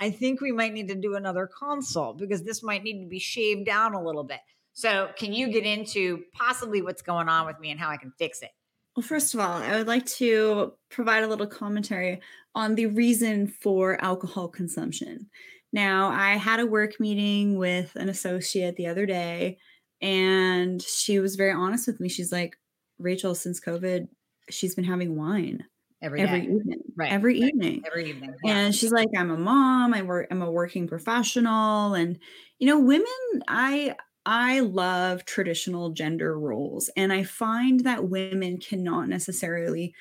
[0.00, 3.18] I think we might need to do another consult because this might need to be
[3.18, 4.40] shaved down a little bit.
[4.72, 8.12] So, can you get into possibly what's going on with me and how I can
[8.16, 8.50] fix it?
[8.94, 12.20] Well, first of all, I would like to provide a little commentary
[12.54, 15.30] on the reason for alcohol consumption.
[15.72, 19.58] Now, I had a work meeting with an associate the other day,
[20.00, 22.08] and she was very honest with me.
[22.08, 22.56] She's like,
[22.98, 24.08] Rachel, since COVID,
[24.50, 25.64] she's been having wine
[26.00, 26.78] Every, evening.
[26.96, 27.48] Right, Every right.
[27.48, 27.82] evening.
[27.86, 28.34] Every evening.
[28.44, 28.56] Yeah.
[28.56, 31.94] And she's like, I'm a mom, I work, I'm a working professional.
[31.94, 32.18] And,
[32.58, 33.06] you know, women,
[33.48, 36.90] I I love traditional gender roles.
[36.96, 39.94] And I find that women cannot necessarily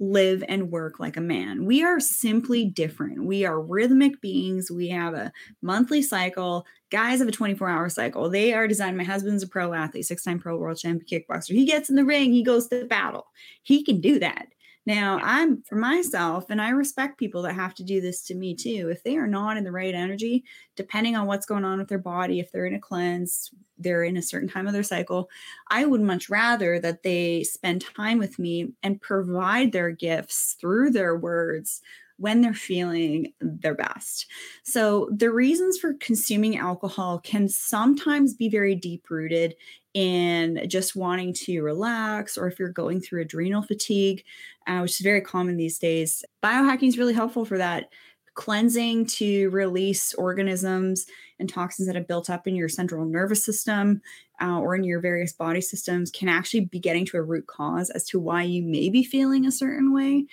[0.00, 1.66] live and work like a man.
[1.66, 3.24] We are simply different.
[3.24, 4.70] We are rhythmic beings.
[4.70, 6.66] We have a monthly cycle.
[6.90, 8.30] Guys have a 24 hour cycle.
[8.30, 8.96] They are designed.
[8.96, 11.54] My husband's a pro athlete, six time pro world champion kickboxer.
[11.54, 13.26] He gets in the ring, he goes to battle.
[13.62, 14.48] He can do that.
[14.88, 18.54] Now, I'm for myself, and I respect people that have to do this to me
[18.54, 18.88] too.
[18.90, 20.44] If they are not in the right energy,
[20.76, 24.16] depending on what's going on with their body, if they're in a cleanse, they're in
[24.16, 25.28] a certain time of their cycle,
[25.70, 30.90] I would much rather that they spend time with me and provide their gifts through
[30.92, 31.82] their words
[32.16, 34.26] when they're feeling their best.
[34.64, 39.54] So, the reasons for consuming alcohol can sometimes be very deep rooted
[39.98, 44.22] in just wanting to relax, or if you're going through adrenal fatigue,
[44.68, 46.24] uh, which is very common these days.
[46.40, 47.86] Biohacking is really helpful for that.
[48.34, 51.06] Cleansing to release organisms
[51.40, 54.00] and toxins that have built up in your central nervous system
[54.40, 57.90] uh, or in your various body systems can actually be getting to a root cause
[57.90, 60.26] as to why you may be feeling a certain way.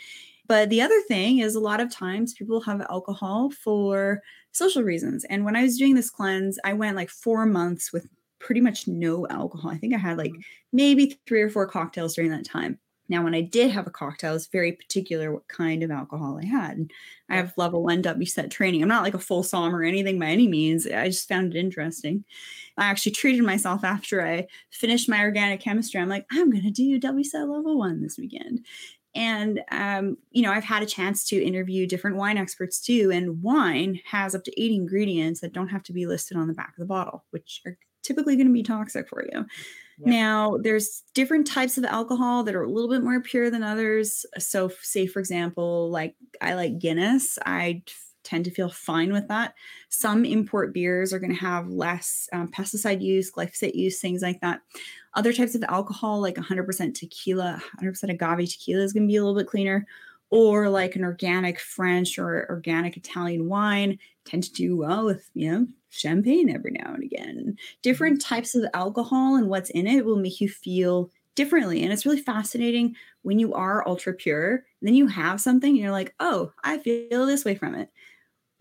[0.48, 5.26] But the other thing is, a lot of times people have alcohol for social reasons.
[5.26, 8.08] And when I was doing this cleanse, I went like four months with
[8.46, 9.72] pretty much no alcohol.
[9.72, 10.44] I think I had like mm.
[10.72, 12.78] maybe three or four cocktails during that time.
[13.10, 16.46] Now, when I did have a cocktail, it's very particular what kind of alcohol I
[16.46, 16.90] had.
[17.30, 18.82] I have level one WSET training.
[18.82, 20.88] I'm not like a full som or anything by any means.
[20.88, 22.24] I just found it interesting.
[22.78, 26.00] I actually treated myself after I finished my organic chemistry.
[26.02, 28.66] I'm like, I'm going to do WSET level one this weekend.
[29.14, 33.12] And, um, you know, I've had a chance to interview different wine experts too.
[33.14, 36.54] And wine has up to eight ingredients that don't have to be listed on the
[36.54, 39.46] back of the bottle, which are typically going to be toxic for you.
[40.00, 40.08] Yep.
[40.08, 44.26] Now, there's different types of alcohol that are a little bit more pure than others.
[44.38, 47.40] So, say for example, like I like Guinness.
[47.46, 47.84] I
[48.24, 49.54] tend to feel fine with that.
[49.90, 54.42] Some import beers are going to have less um, pesticide use, glyphosate use, things like
[54.42, 54.62] that.
[55.14, 59.24] Other types of alcohol, like 100% tequila, 100% agave tequila, is going to be a
[59.24, 59.86] little bit cleaner
[60.36, 65.50] or like an organic French or organic Italian wine tend to do well with, you
[65.50, 67.58] know, champagne every now and again.
[67.82, 68.36] Different mm-hmm.
[68.36, 71.84] types of alcohol and what's in it will make you feel differently.
[71.84, 75.92] And it's really fascinating when you are ultra pure, then you have something and you're
[75.92, 77.90] like, oh, I feel this way from it.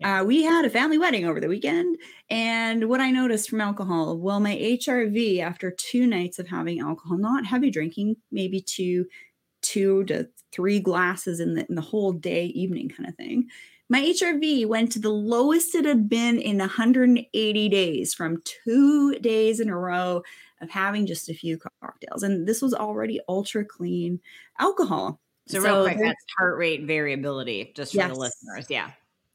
[0.03, 1.97] Uh, we had a family wedding over the weekend.
[2.29, 7.17] And what I noticed from alcohol, well, my HRV after two nights of having alcohol,
[7.17, 9.05] not heavy drinking, maybe two,
[9.65, 13.47] two to three glasses in the in the whole day, evening kind of thing.
[13.87, 19.59] My HRV went to the lowest it had been in 180 days from two days
[19.59, 20.23] in a row
[20.61, 22.23] of having just a few cocktails.
[22.23, 24.19] And this was already ultra clean
[24.59, 25.19] alcohol.
[25.47, 28.11] So, so real quick, that's heart rate variability, just for yes.
[28.11, 28.65] the listeners.
[28.69, 28.87] Yeah.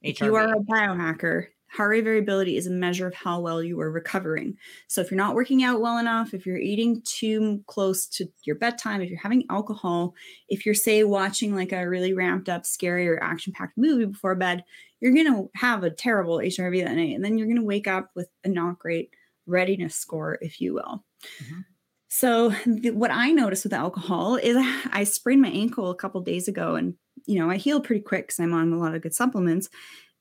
[0.03, 0.09] HRV.
[0.09, 3.79] If you are a biohacker, Heart rate variability is a measure of how well you
[3.79, 4.57] are recovering.
[4.87, 8.57] So, if you're not working out well enough, if you're eating too close to your
[8.57, 10.13] bedtime, if you're having alcohol,
[10.49, 14.35] if you're, say, watching like a really ramped up, scary, or action packed movie before
[14.35, 14.65] bed,
[14.99, 17.15] you're going to have a terrible HRV that night.
[17.15, 19.11] And then you're going to wake up with a not great
[19.45, 21.05] readiness score, if you will.
[21.41, 21.61] Mm-hmm.
[22.09, 24.57] So, the, what I noticed with alcohol is
[24.91, 26.95] I sprained my ankle a couple days ago, and
[27.25, 29.69] you know I healed pretty quick because I'm on a lot of good supplements.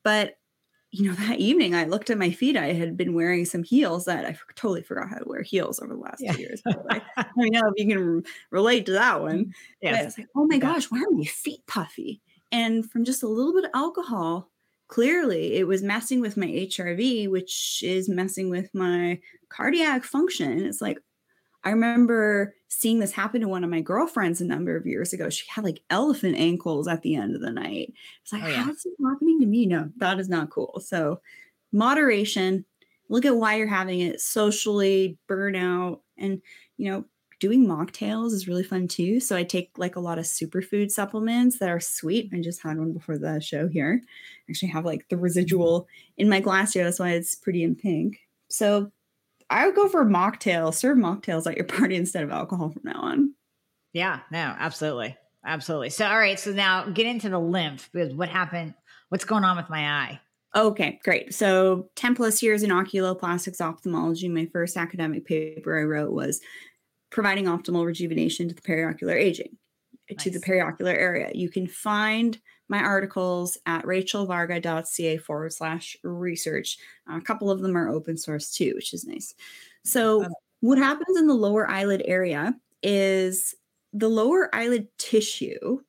[0.05, 0.37] But
[0.93, 2.57] you know, that evening I looked at my feet.
[2.57, 5.95] I had been wearing some heels that I totally forgot how to wear heels over
[5.95, 6.33] the last yeah.
[6.33, 6.63] two years.
[6.67, 9.39] I, I don't know if you can relate to that one.
[9.39, 9.51] Mm-hmm.
[9.83, 10.01] Yeah.
[10.01, 10.61] I was like, oh my yeah.
[10.61, 12.21] gosh, why are my feet puffy?
[12.51, 14.51] And from just a little bit of alcohol,
[14.89, 20.65] clearly it was messing with my HRV, which is messing with my cardiac function.
[20.65, 20.99] It's like,
[21.63, 25.29] I remember seeing this happen to one of my girlfriends a number of years ago.
[25.29, 27.93] She had like elephant ankles at the end of the night.
[28.23, 28.63] It's like, oh, yeah.
[28.63, 29.67] how's this happening to me?
[29.67, 30.81] No, that is not cool.
[30.83, 31.21] So,
[31.73, 32.65] moderation,
[33.09, 36.41] look at why you're having it socially, burnout, and,
[36.77, 37.05] you know,
[37.41, 39.19] doing mocktails is really fun too.
[39.19, 42.31] So, I take like a lot of superfood supplements that are sweet.
[42.33, 44.01] I just had one before the show here.
[44.49, 46.85] I actually have like the residual in my glass here.
[46.85, 48.21] That's why it's pretty in pink.
[48.49, 48.93] So,
[49.51, 50.75] I would go for mocktails.
[50.75, 53.35] Serve mocktails at your party instead of alcohol from now on.
[53.93, 55.17] Yeah, no, absolutely.
[55.45, 55.91] Absolutely.
[55.91, 56.39] So, all right.
[56.39, 58.75] So now get into the lymph because what happened?
[59.09, 60.21] What's going on with my eye?
[60.55, 61.33] Okay, great.
[61.33, 64.29] So, 10 plus years in oculoplastics ophthalmology.
[64.29, 66.41] My first academic paper I wrote was
[67.11, 69.57] providing optimal rejuvenation to the periocular aging,
[70.11, 70.23] nice.
[70.25, 71.31] to the periocular area.
[71.35, 72.39] You can find
[72.71, 76.79] my articles at rachelvarga.ca forward slash research.
[77.11, 79.35] Uh, a couple of them are open source too, which is nice.
[79.85, 80.25] So,
[80.61, 83.55] what happens in the lower eyelid area is
[83.93, 85.81] the lower eyelid tissue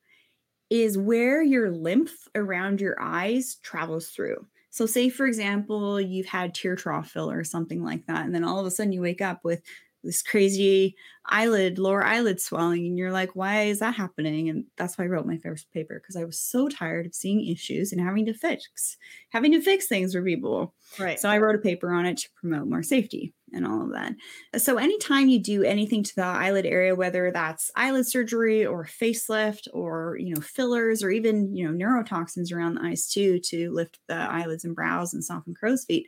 [0.70, 4.48] is where your lymph around your eyes travels through.
[4.72, 8.44] So, say for example, you've had tear trough filler or something like that, and then
[8.44, 9.62] all of a sudden you wake up with
[10.04, 10.96] this crazy
[11.26, 12.86] eyelid, lower eyelid swelling.
[12.86, 14.50] And you're like, why is that happening?
[14.50, 17.48] And that's why I wrote my first paper because I was so tired of seeing
[17.48, 18.98] issues and having to fix,
[19.30, 20.74] having to fix things for people.
[21.00, 21.20] Right.
[21.20, 24.14] So I wrote a paper on it to promote more safety and all of that.
[24.62, 29.68] So anytime you do anything to the eyelid area, whether that's eyelid surgery or facelift
[29.74, 34.00] or you know fillers or even you know neurotoxins around the eyes too to lift
[34.08, 36.08] the eyelids and brows and soften crow's feet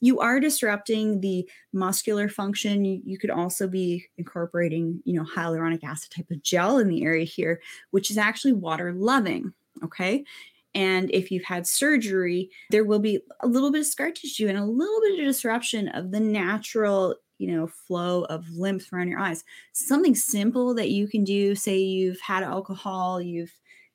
[0.00, 2.84] you are disrupting the muscular function.
[2.84, 7.04] You, you, could also be incorporating, you know, hyaluronic acid type of gel in the
[7.04, 9.52] area here, which is actually water loving.
[9.82, 10.24] Okay.
[10.74, 14.58] And if you've had surgery, there will be a little bit of scar tissue and
[14.58, 19.20] a little bit of disruption of the natural, you know, flow of lymph around your
[19.20, 19.44] eyes.
[19.72, 23.52] Something simple that you can do, say you've had alcohol, you've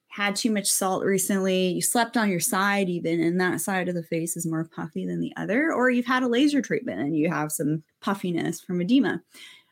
[0.09, 3.95] had too much salt recently, you slept on your side, even, and that side of
[3.95, 7.15] the face is more puffy than the other, or you've had a laser treatment and
[7.15, 9.21] you have some puffiness from edema.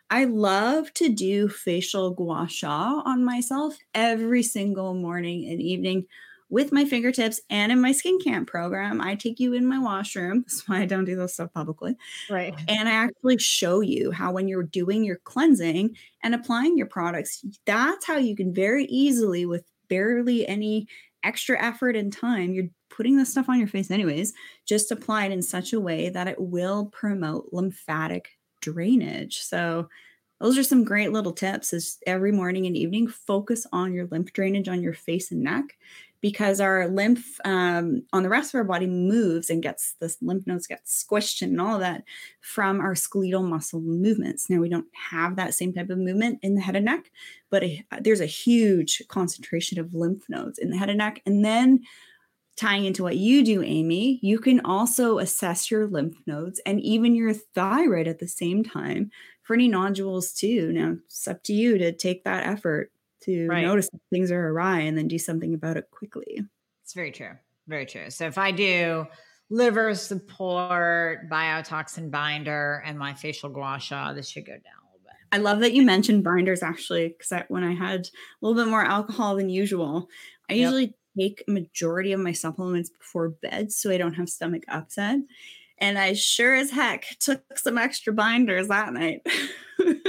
[0.10, 6.06] I love to do facial gua sha on myself every single morning and evening
[6.50, 9.02] with my fingertips and in my skin camp program.
[9.02, 10.42] I take you in my washroom.
[10.48, 11.98] That's why I don't do this stuff publicly.
[12.30, 12.54] Right.
[12.70, 17.44] And I actually show you how, when you're doing your cleansing and applying your products,
[17.66, 20.88] that's how you can very easily, with barely any
[21.24, 22.54] extra effort and time.
[22.54, 24.34] You're putting this stuff on your face, anyways.
[24.66, 29.40] Just apply it in such a way that it will promote lymphatic drainage.
[29.40, 29.90] So,
[30.40, 34.34] those are some great little tips is every morning and evening focus on your lymph
[34.34, 35.66] drainage on your face and neck
[36.22, 40.48] because our lymph um, on the rest of our body moves and gets the lymph
[40.48, 42.04] nodes get squished and all of that
[42.42, 44.50] from our skeletal muscle movements.
[44.50, 47.12] Now we don't have that same type of movement in the head and neck,
[47.50, 51.22] but a, there's a huge concentration of lymph nodes in the head and neck.
[51.26, 51.82] And then
[52.56, 57.14] tying into what you do, Amie, you can also assess your lymph nodes and even
[57.14, 59.12] your thyroid at the same time
[59.44, 60.72] for any nodules too.
[60.74, 62.92] Now it's up to you to take that effort
[63.28, 63.64] to right.
[63.64, 66.42] notice things are awry and then do something about it quickly.
[66.84, 67.32] It's very true.
[67.68, 68.10] Very true.
[68.10, 69.06] So if I do
[69.50, 75.02] liver support, biotoxin binder, and my facial gua sha, this should go down a little
[75.04, 75.14] bit.
[75.32, 78.84] I love that you mentioned binders actually, because when I had a little bit more
[78.84, 80.08] alcohol than usual,
[80.50, 80.62] I yep.
[80.64, 85.20] usually take a majority of my supplements before bed so I don't have stomach upset.
[85.80, 89.22] And I sure as heck took some extra binders that night.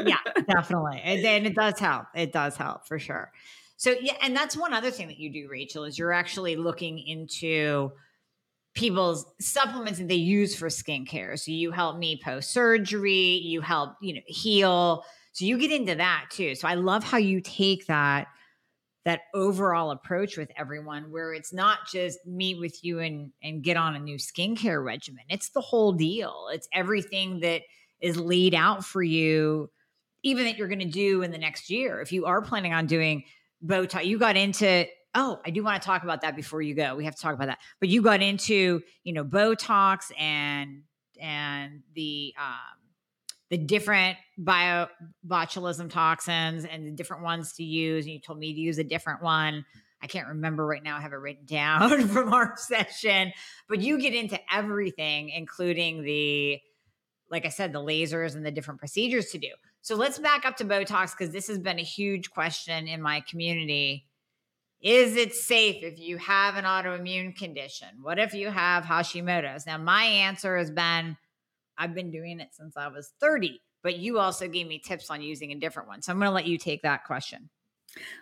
[0.09, 1.01] yeah, definitely.
[1.03, 2.07] And, it does help.
[2.15, 3.33] It does help for sure.
[3.77, 6.99] So yeah, and that's one other thing that you do, Rachel, is you're actually looking
[6.99, 7.93] into
[8.75, 11.39] people's supplements that they use for skincare.
[11.39, 15.05] So you help me post surgery, you help, you know, heal.
[15.33, 16.55] So you get into that too.
[16.55, 18.29] So I love how you take that
[19.05, 23.77] that overall approach with everyone where it's not just meet with you and and get
[23.77, 25.25] on a new skincare regimen.
[25.29, 26.49] It's the whole deal.
[26.53, 27.63] It's everything that
[28.01, 29.71] is laid out for you,
[30.23, 32.01] even that you're going to do in the next year.
[32.01, 33.25] If you are planning on doing
[33.65, 36.97] Botox, you got into, oh, I do want to talk about that before you go.
[36.97, 37.59] We have to talk about that.
[37.81, 40.83] But you got into, you know, Botox and,
[41.21, 42.79] and the, um,
[43.51, 44.89] the different bio
[45.27, 48.05] botulism toxins and the different ones to use.
[48.05, 49.65] And you told me to use a different one.
[50.03, 50.97] I can't remember right now.
[50.97, 53.33] I have it written down from our session,
[53.69, 56.61] but you get into everything, including the
[57.31, 59.49] like I said, the lasers and the different procedures to do.
[59.89, 63.23] So let's back up to Botox because this has been a huge question in my
[63.23, 64.05] community.
[64.83, 67.89] Is it safe if you have an autoimmune condition?
[68.03, 69.65] What if you have Hashimoto's?
[69.65, 71.17] Now, my answer has been
[71.79, 75.23] I've been doing it since I was 30, but you also gave me tips on
[75.23, 76.03] using a different one.
[76.03, 77.49] So I'm going to let you take that question.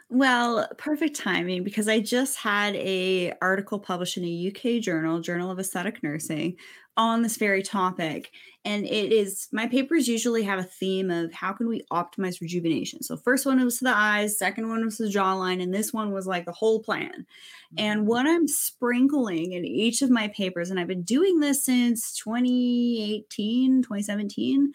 [0.09, 5.51] Well, perfect timing because I just had a article published in a UK journal, Journal
[5.51, 6.57] of Aesthetic Nursing,
[6.97, 8.31] on this very topic.
[8.65, 13.03] And it is my papers usually have a theme of how can we optimize rejuvenation.
[13.03, 16.13] So first one was to the eyes, second one was the jawline, and this one
[16.13, 17.11] was like the whole plan.
[17.11, 17.79] Mm-hmm.
[17.79, 22.17] And what I'm sprinkling in each of my papers, and I've been doing this since
[22.17, 24.73] 2018, 2017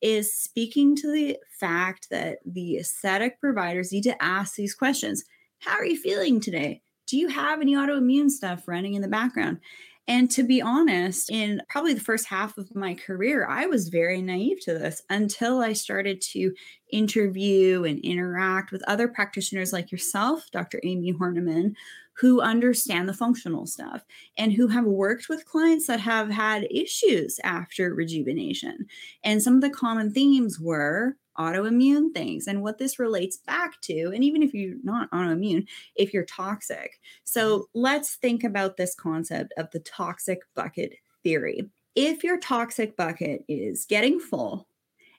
[0.00, 5.24] is speaking to the fact that the aesthetic providers need to ask these questions
[5.60, 6.82] How are you feeling today?
[7.06, 9.60] Do you have any autoimmune stuff running in the background?
[10.06, 14.20] And to be honest, in probably the first half of my career, I was very
[14.20, 16.52] naive to this until I started to
[16.92, 20.78] interview and interact with other practitioners like yourself, Dr.
[20.84, 21.74] Amie Hornaman,
[22.16, 24.04] who understand the functional stuff
[24.38, 28.86] and who have worked with clients that have had issues after rejuvenation.
[29.24, 34.12] And some of the common themes were autoimmune things and what this relates back to.
[34.14, 37.00] And even if you're not autoimmune, if you're toxic.
[37.24, 40.94] So let's think about this concept of the toxic bucket
[41.24, 41.68] theory.
[41.96, 44.68] If your toxic bucket is getting full,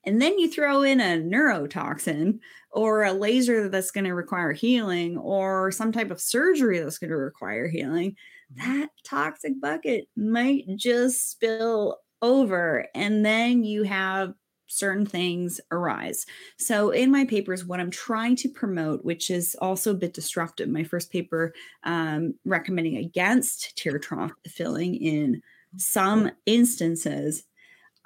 [0.05, 2.39] and then you throw in a neurotoxin
[2.71, 7.09] or a laser that's going to require healing or some type of surgery that's going
[7.09, 8.15] to require healing,
[8.57, 8.81] mm-hmm.
[8.81, 12.87] that toxic bucket might just spill over.
[12.93, 14.33] And then you have
[14.67, 16.25] certain things arise.
[16.57, 20.69] So, in my papers, what I'm trying to promote, which is also a bit disruptive,
[20.69, 21.53] my first paper
[21.83, 25.41] um, recommending against tear trough filling in
[25.77, 27.43] some instances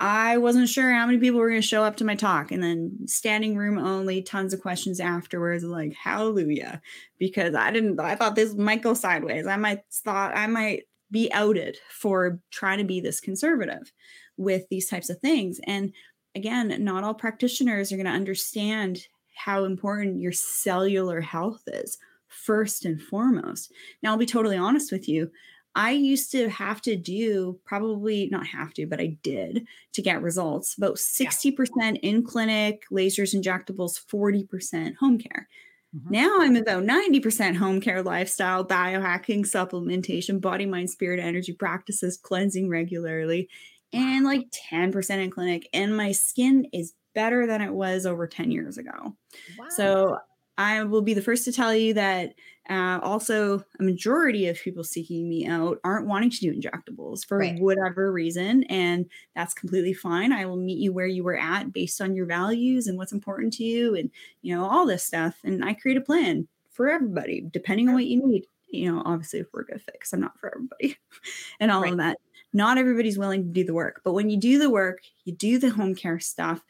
[0.01, 2.51] I wasn't sure how many people were going to show up to my talk.
[2.51, 6.81] And then standing room only, tons of questions afterwards, like, hallelujah.
[7.17, 9.45] Because I didn't, I thought this might go sideways.
[9.45, 13.91] I might thought I might be outed for trying to be this conservative
[14.37, 15.59] with these types of things.
[15.65, 15.91] And
[16.33, 19.01] again, not all practitioners are going to understand
[19.35, 21.97] how important your cellular health is
[22.27, 23.71] first and foremost.
[24.01, 25.31] Now, I'll be totally honest with you.
[25.79, 30.21] I used to have to do probably not have to, but I did to get
[30.21, 31.91] results about 60% yeah.
[32.01, 35.47] in clinic, lasers, injectables, 40% home care.
[35.95, 36.11] Mm-hmm.
[36.11, 42.67] Now I'm about 90% home care lifestyle, biohacking, supplementation, body, mind, spirit, energy practices, cleansing
[42.67, 43.47] regularly,
[43.93, 45.69] and like 10% in clinic.
[45.71, 49.15] And my skin is better than it was over 10 years ago.
[49.57, 49.65] Wow.
[49.69, 50.17] So
[50.59, 52.33] I will be the first to tell you that
[52.69, 57.39] uh, also, a majority of people seeking me out aren't wanting to do injectables for
[57.39, 57.59] right.
[57.59, 60.31] whatever reason, and that's completely fine.
[60.31, 63.53] I will meet you where you were at based on your values and what's important
[63.53, 64.11] to you, and
[64.43, 65.39] you know all this stuff.
[65.43, 68.45] And I create a plan for everybody depending on what you need.
[68.67, 70.95] You know, obviously, if we're good fit, because I'm not for everybody,
[71.59, 71.93] and all right.
[71.93, 72.17] of that.
[72.51, 75.57] Not everybody's willing to do the work, but when you do the work, you do
[75.59, 76.63] the home care stuff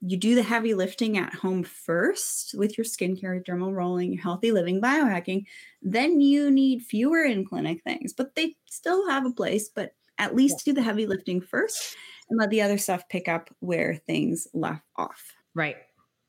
[0.00, 4.52] you do the heavy lifting at home first with your skincare, dermal rolling, your healthy
[4.52, 5.44] living, biohacking,
[5.82, 9.68] then you need fewer in clinic things, but they still have a place.
[9.68, 10.72] But at least yeah.
[10.72, 11.96] do the heavy lifting first
[12.30, 15.32] and let the other stuff pick up where things left off.
[15.54, 15.76] Right.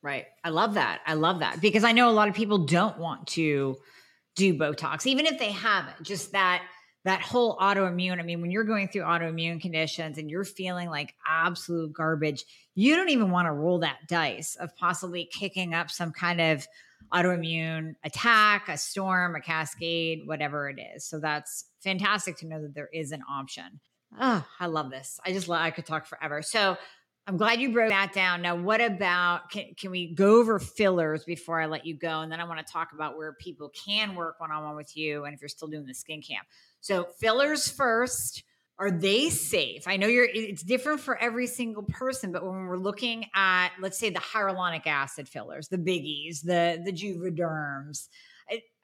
[0.02, 0.26] Right.
[0.44, 1.02] I love that.
[1.06, 3.78] I love that because I know a lot of people don't want to
[4.36, 6.64] do Botox, even if they haven't, just that
[7.06, 8.20] that whole autoimmune.
[8.20, 12.44] I mean, when you're going through autoimmune conditions and you're feeling like absolute garbage,
[12.76, 16.68] you don't even want to roll that dice of possibly kicking up some kind of
[17.14, 21.06] autoimmune attack, a storm, a cascade, whatever it is.
[21.06, 23.80] So that's fantastic to know that there is an option.
[24.20, 25.20] Oh, I love this.
[25.26, 26.42] I just love, I could talk forever.
[26.42, 26.78] So
[27.28, 28.42] I'm glad you broke that down.
[28.42, 32.22] Now, what about can, can we go over fillers before I let you go?
[32.22, 34.98] And then I want to talk about where people can work one on one with
[34.98, 36.48] you and if you're still doing the skin camp.
[36.82, 38.44] So, fillers first.
[38.82, 39.90] Are they safe?
[39.90, 44.00] I know you're it's different for every single person, but when we're looking at let's
[44.00, 48.08] say the hyaluronic acid fillers, the biggies, the the Juvédermes,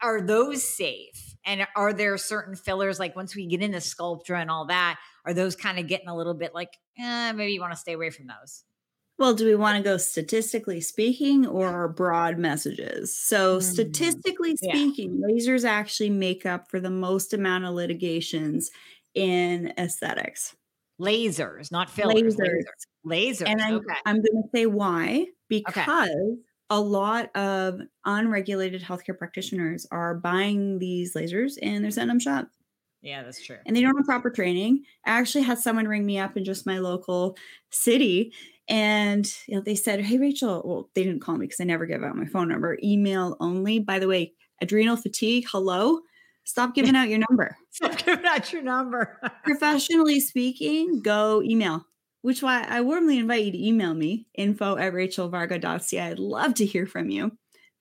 [0.01, 1.35] are those safe?
[1.45, 5.33] And are there certain fillers like once we get into Sculptra and all that, are
[5.33, 8.09] those kind of getting a little bit like eh, maybe you want to stay away
[8.09, 8.63] from those?
[9.17, 13.17] Well, do we want to go statistically speaking or broad messages?
[13.17, 13.61] So, mm-hmm.
[13.61, 15.33] statistically speaking, yeah.
[15.33, 18.71] lasers actually make up for the most amount of litigations
[19.13, 20.55] in aesthetics.
[20.99, 22.35] Lasers, not fillers.
[22.35, 22.63] Lasers.
[23.05, 23.49] Lasers.
[23.49, 23.95] And I'm, okay.
[24.05, 25.27] I'm going to say why.
[25.47, 26.37] Because okay.
[26.69, 32.49] a lot of unregulated healthcare practitioners are buying these lasers and they're sending them shop.
[33.01, 33.57] Yeah, that's true.
[33.65, 34.83] And they don't have proper training.
[35.05, 37.37] I actually had someone ring me up in just my local
[37.69, 38.33] city
[38.67, 41.85] and you know, they said, Hey, Rachel, well, they didn't call me because I never
[41.85, 43.79] give out my phone number, email only.
[43.79, 45.99] By the way, adrenal fatigue, hello.
[46.45, 47.57] Stop giving out your number.
[47.71, 49.19] Stop giving out your number.
[49.43, 51.85] Professionally speaking, go email,
[52.21, 55.99] which why I warmly invite you to email me, info at rachelvarga.ca.
[55.99, 57.31] I'd love to hear from you.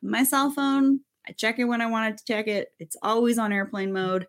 [0.03, 2.69] My cell phone, I check it when I wanted to check it.
[2.79, 4.27] It's always on airplane mode.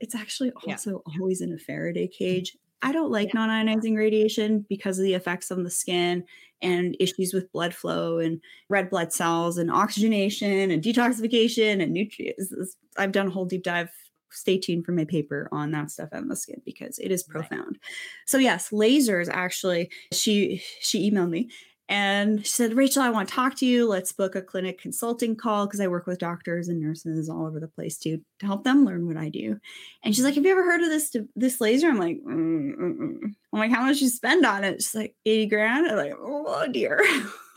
[0.00, 1.14] It's actually also yeah.
[1.20, 2.56] always in a Faraday cage.
[2.82, 3.46] I don't like yeah.
[3.46, 6.24] non ionizing radiation because of the effects on the skin
[6.60, 12.76] and issues with blood flow and red blood cells and oxygenation and detoxification and nutrients.
[12.96, 13.90] I've done a whole deep dive.
[14.30, 17.66] Stay tuned for my paper on that stuff on the skin because it is profound.
[17.66, 17.96] Right.
[18.26, 19.90] So yes, lasers actually.
[20.12, 21.50] She she emailed me
[21.88, 23.86] and she said, Rachel, I want to talk to you.
[23.88, 27.60] Let's book a clinic consulting call because I work with doctors and nurses all over
[27.60, 29.58] the place too to help them learn what I do.
[30.04, 31.88] And she's like, Have you ever heard of this this laser?
[31.88, 33.34] I'm like, mm, mm, mm.
[33.52, 34.82] I'm like, how much you spend on it?
[34.82, 35.86] She's like, 80 grand.
[35.86, 37.00] I'm like, oh dear.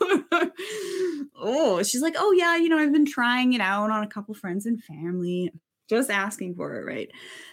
[1.36, 4.34] oh, she's like, oh yeah, you know, I've been trying it out on a couple
[4.34, 5.52] friends and family
[5.88, 7.10] just asking for it, right?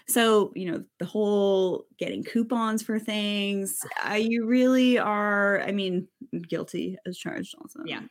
[0.07, 3.79] So, you know, the whole getting coupons for things,
[4.09, 6.07] uh, you really are, I mean,
[6.47, 7.81] guilty as charged also.
[7.86, 8.01] Yeah.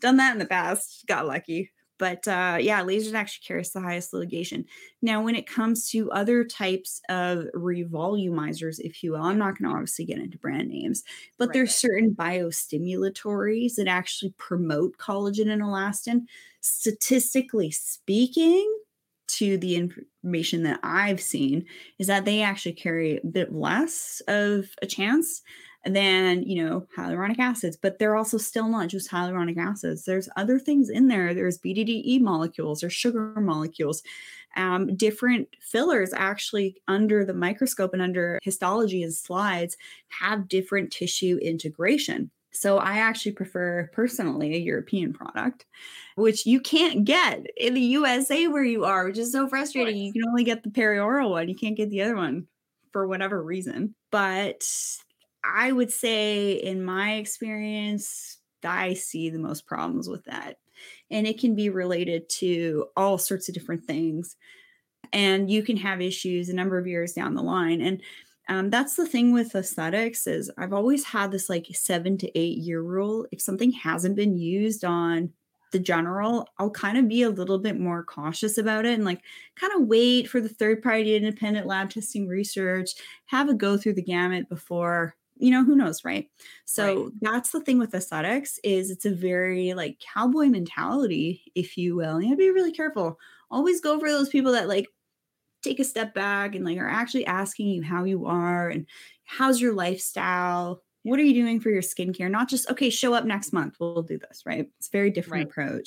[0.00, 1.70] Done that in the past, got lucky.
[2.02, 4.64] but uh, yeah, lasers actually carries the highest litigation.
[5.02, 9.70] Now, when it comes to other types of revolumizers, if you will, I'm not going
[9.70, 11.04] to obviously get into brand names,
[11.38, 11.54] but right.
[11.54, 16.22] there's certain biostimulatories that actually promote collagen and elastin.
[16.60, 18.68] Statistically speaking,
[19.38, 21.64] to the information that I've seen
[21.98, 25.42] is that they actually carry a bit less of a chance
[25.84, 30.04] than you know hyaluronic acids but they're also still not just hyaluronic acids.
[30.04, 31.34] There's other things in there.
[31.34, 34.02] There's bdde molecules or sugar molecules
[34.56, 39.76] um, different fillers actually under the microscope and under histology and slides
[40.08, 45.64] have different tissue integration so I actually prefer personally a European product,
[46.16, 49.96] which you can't get in the USA where you are, which is so frustrating.
[49.96, 51.48] You can only get the perioral one.
[51.48, 52.46] You can't get the other one
[52.92, 53.94] for whatever reason.
[54.10, 54.64] But
[55.44, 60.58] I would say, in my experience, I see the most problems with that.
[61.10, 64.36] And it can be related to all sorts of different things.
[65.12, 67.80] And you can have issues a number of years down the line.
[67.80, 68.02] And
[68.52, 72.58] um, that's the thing with aesthetics is I've always had this like seven to eight
[72.58, 73.26] year rule.
[73.32, 75.32] If something hasn't been used on
[75.70, 79.22] the general, I'll kind of be a little bit more cautious about it and like
[79.56, 82.90] kind of wait for the third party independent lab testing research,
[83.24, 86.28] have a go through the gamut before you know who knows right
[86.66, 87.12] so right.
[87.22, 92.20] that's the thing with aesthetics is it's a very like cowboy mentality if you will
[92.20, 93.18] you have to be really careful
[93.50, 94.86] always go for those people that like
[95.62, 98.86] take a step back and like are actually asking you how you are and
[99.24, 103.24] how's your lifestyle what are you doing for your skincare not just okay show up
[103.24, 105.50] next month we'll do this right it's very different right.
[105.50, 105.86] approach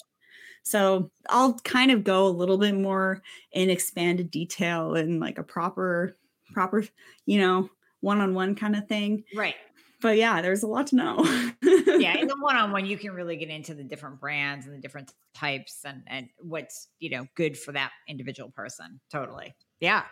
[0.64, 3.22] so i'll kind of go a little bit more
[3.52, 6.18] in expanded detail and like a proper
[6.54, 6.84] proper
[7.26, 7.70] you know
[8.06, 9.24] one-on-one kind of thing.
[9.36, 9.56] Right.
[10.02, 11.18] But yeah, there's a lot to know.
[11.86, 15.14] yeah, in the one-on-one, you can really get into the different brands and the different
[15.34, 19.00] types and and what's you know good for that individual person.
[19.12, 19.56] Totally.
[19.80, 20.04] Yeah.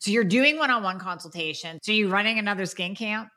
[0.00, 1.80] So you're doing one-on-one consultation.
[1.82, 3.28] So you're running another skin camp?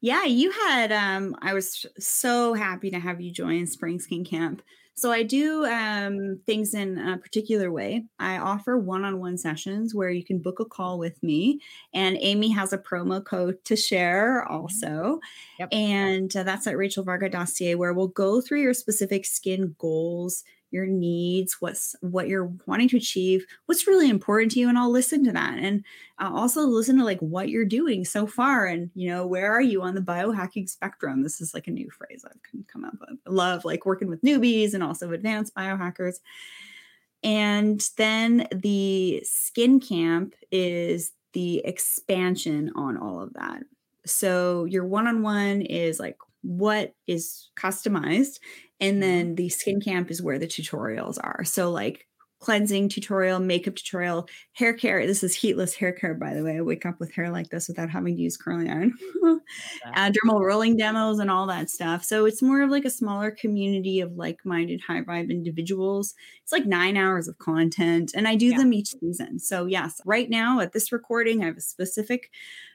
[0.00, 4.62] Yeah, you had um I was so happy to have you join Spring Skin Camp.
[4.94, 8.04] So I do um, things in a particular way.
[8.18, 11.60] I offer one-on-one sessions where you can book a call with me,
[11.94, 14.54] and Amie has a promo code to share mm-hmm.
[14.54, 15.20] also.
[15.58, 15.68] Yep.
[15.72, 21.56] And uh, that's at rachelvarga.ca, where we'll go through your specific skin goals, your needs,
[21.60, 25.32] what's what you're wanting to achieve, what's really important to you, and I'll listen to
[25.32, 25.58] that.
[25.58, 25.84] And
[26.18, 29.82] also listen to like what you're doing so far, and you know where are you
[29.82, 31.22] on the biohacking spectrum?
[31.22, 33.18] This is like a new phrase I've come up with.
[33.26, 36.16] I love like working with newbies and also advanced biohackers.
[37.24, 43.62] And then the skin camp is the expansion on all of that.
[44.04, 48.40] So your one on one is like what is customized
[48.82, 49.00] and mm-hmm.
[49.00, 52.06] then the skin camp is where the tutorials are so like
[52.42, 55.06] cleansing tutorial, makeup tutorial, hair care.
[55.06, 56.58] This is heatless hair care, by the way.
[56.58, 58.94] I wake up with hair like this without having to use curling iron.
[59.94, 62.04] uh, dermal rolling demos and all that stuff.
[62.04, 66.14] So it's more of like a smaller community of like-minded, high vibe individuals.
[66.42, 68.58] It's like nine hours of content, and I do yeah.
[68.58, 69.38] them each season.
[69.38, 72.30] So yes, right now at this recording, I have a specific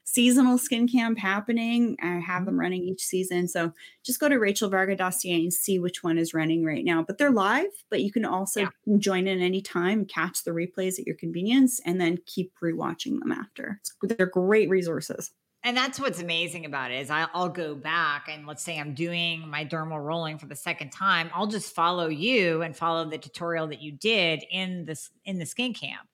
[0.07, 1.97] seasonal skin camp happening.
[2.01, 2.61] I have them mm-hmm.
[2.61, 3.45] running each season.
[3.47, 3.73] So
[4.05, 7.03] just go to rachelvarga.ca and see which one is running right now.
[7.03, 8.97] But they're live, but you can also yeah.
[8.99, 13.33] join in any time, catch the replays at your convenience, and then keep rewatching them
[13.33, 13.81] after.
[13.81, 15.31] It's, they're great resources.
[15.63, 19.45] And that's what's amazing about it is I'll go back and let's say I'm doing
[19.49, 21.29] my dermal rolling for the second time.
[21.33, 25.45] I'll just follow you and follow the tutorial that you did in this in the
[25.45, 26.07] skin camp.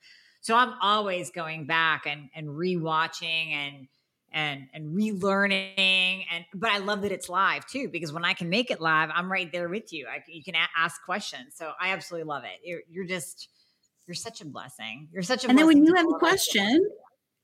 [0.43, 3.87] So I'm always going back and and rewatching and
[4.33, 8.49] and and relearning and but I love that it's live too because when I can
[8.49, 10.05] make it live, I'm right there with you.
[10.05, 11.55] I, you can a- ask questions.
[11.55, 12.59] So I absolutely love it.
[12.61, 13.47] You're, you're just
[14.05, 15.07] you're such a blessing.
[15.13, 16.89] You're such a and then when you have a question,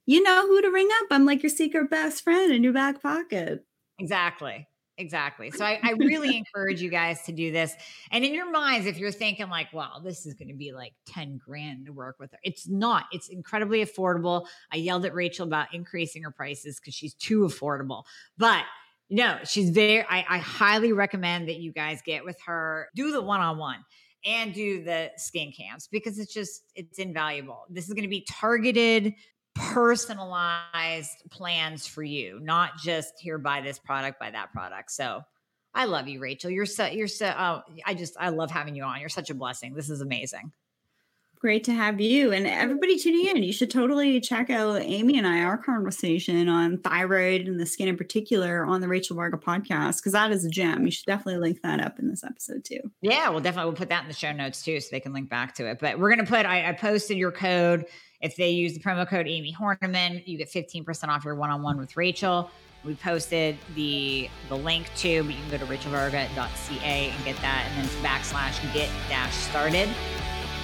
[0.06, 1.08] you know who to ring up.
[1.12, 3.64] I'm like your secret best friend in your back pocket.
[3.98, 4.68] Exactly.
[5.00, 5.50] Exactly.
[5.50, 7.74] So I, I really encourage you guys to do this.
[8.12, 10.94] And in your minds, if you're thinking like, wow, this is going to be like
[11.08, 13.06] 10 grand to work with her, it's not.
[13.14, 14.46] It's incredibly affordable.
[14.74, 18.04] I yelled at Rachel about increasing her prices because she's too affordable.
[18.38, 18.66] But
[19.10, 23.22] no, she's very, I, I highly recommend that you guys get with her, do the
[23.22, 23.80] one on one
[24.26, 27.64] and do the skin camps because it's just, it's invaluable.
[27.70, 29.14] This is going to be targeted
[29.60, 34.92] personalized plans for you, not just here buy this product, buy that product.
[34.92, 35.22] So
[35.74, 36.50] I love you, Rachel.
[36.50, 39.00] You're so you're so oh, I just I love having you on.
[39.00, 39.74] You're such a blessing.
[39.74, 40.52] This is amazing.
[41.40, 43.44] Great to have you and everybody tuning in.
[43.44, 47.88] You should totally check out Amie and I, our conversation on thyroid and the skin
[47.88, 50.84] in particular on the Rachel Varga podcast, because that is a gem.
[50.84, 52.82] You should definitely link that up in this episode too.
[53.02, 55.30] Yeah, we'll definitely we'll put that in the show notes too, so they can link
[55.30, 55.80] back to it.
[55.80, 57.86] But we're gonna put I, I posted your code.
[58.22, 61.96] If they use the promo code Amie Hornaman, you get 15% off your one-on-one with
[61.96, 62.50] Rachel.
[62.84, 67.70] We posted the the link too, but you can go to rachelvarga.ca and get that,
[67.70, 69.90] and then backslash get dash started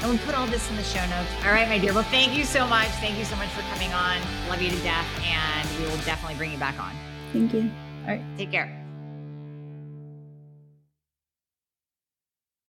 [0.02, 1.30] and we put all this in the show notes.
[1.44, 1.94] All right, my dear.
[1.94, 2.90] Well, thank you so much.
[3.02, 4.20] Thank you so much for coming on.
[4.50, 5.08] Love you to death.
[5.24, 6.94] And we will definitely bring you back on.
[7.34, 7.72] Thank you.
[8.04, 8.22] All right.
[8.38, 8.85] Take care.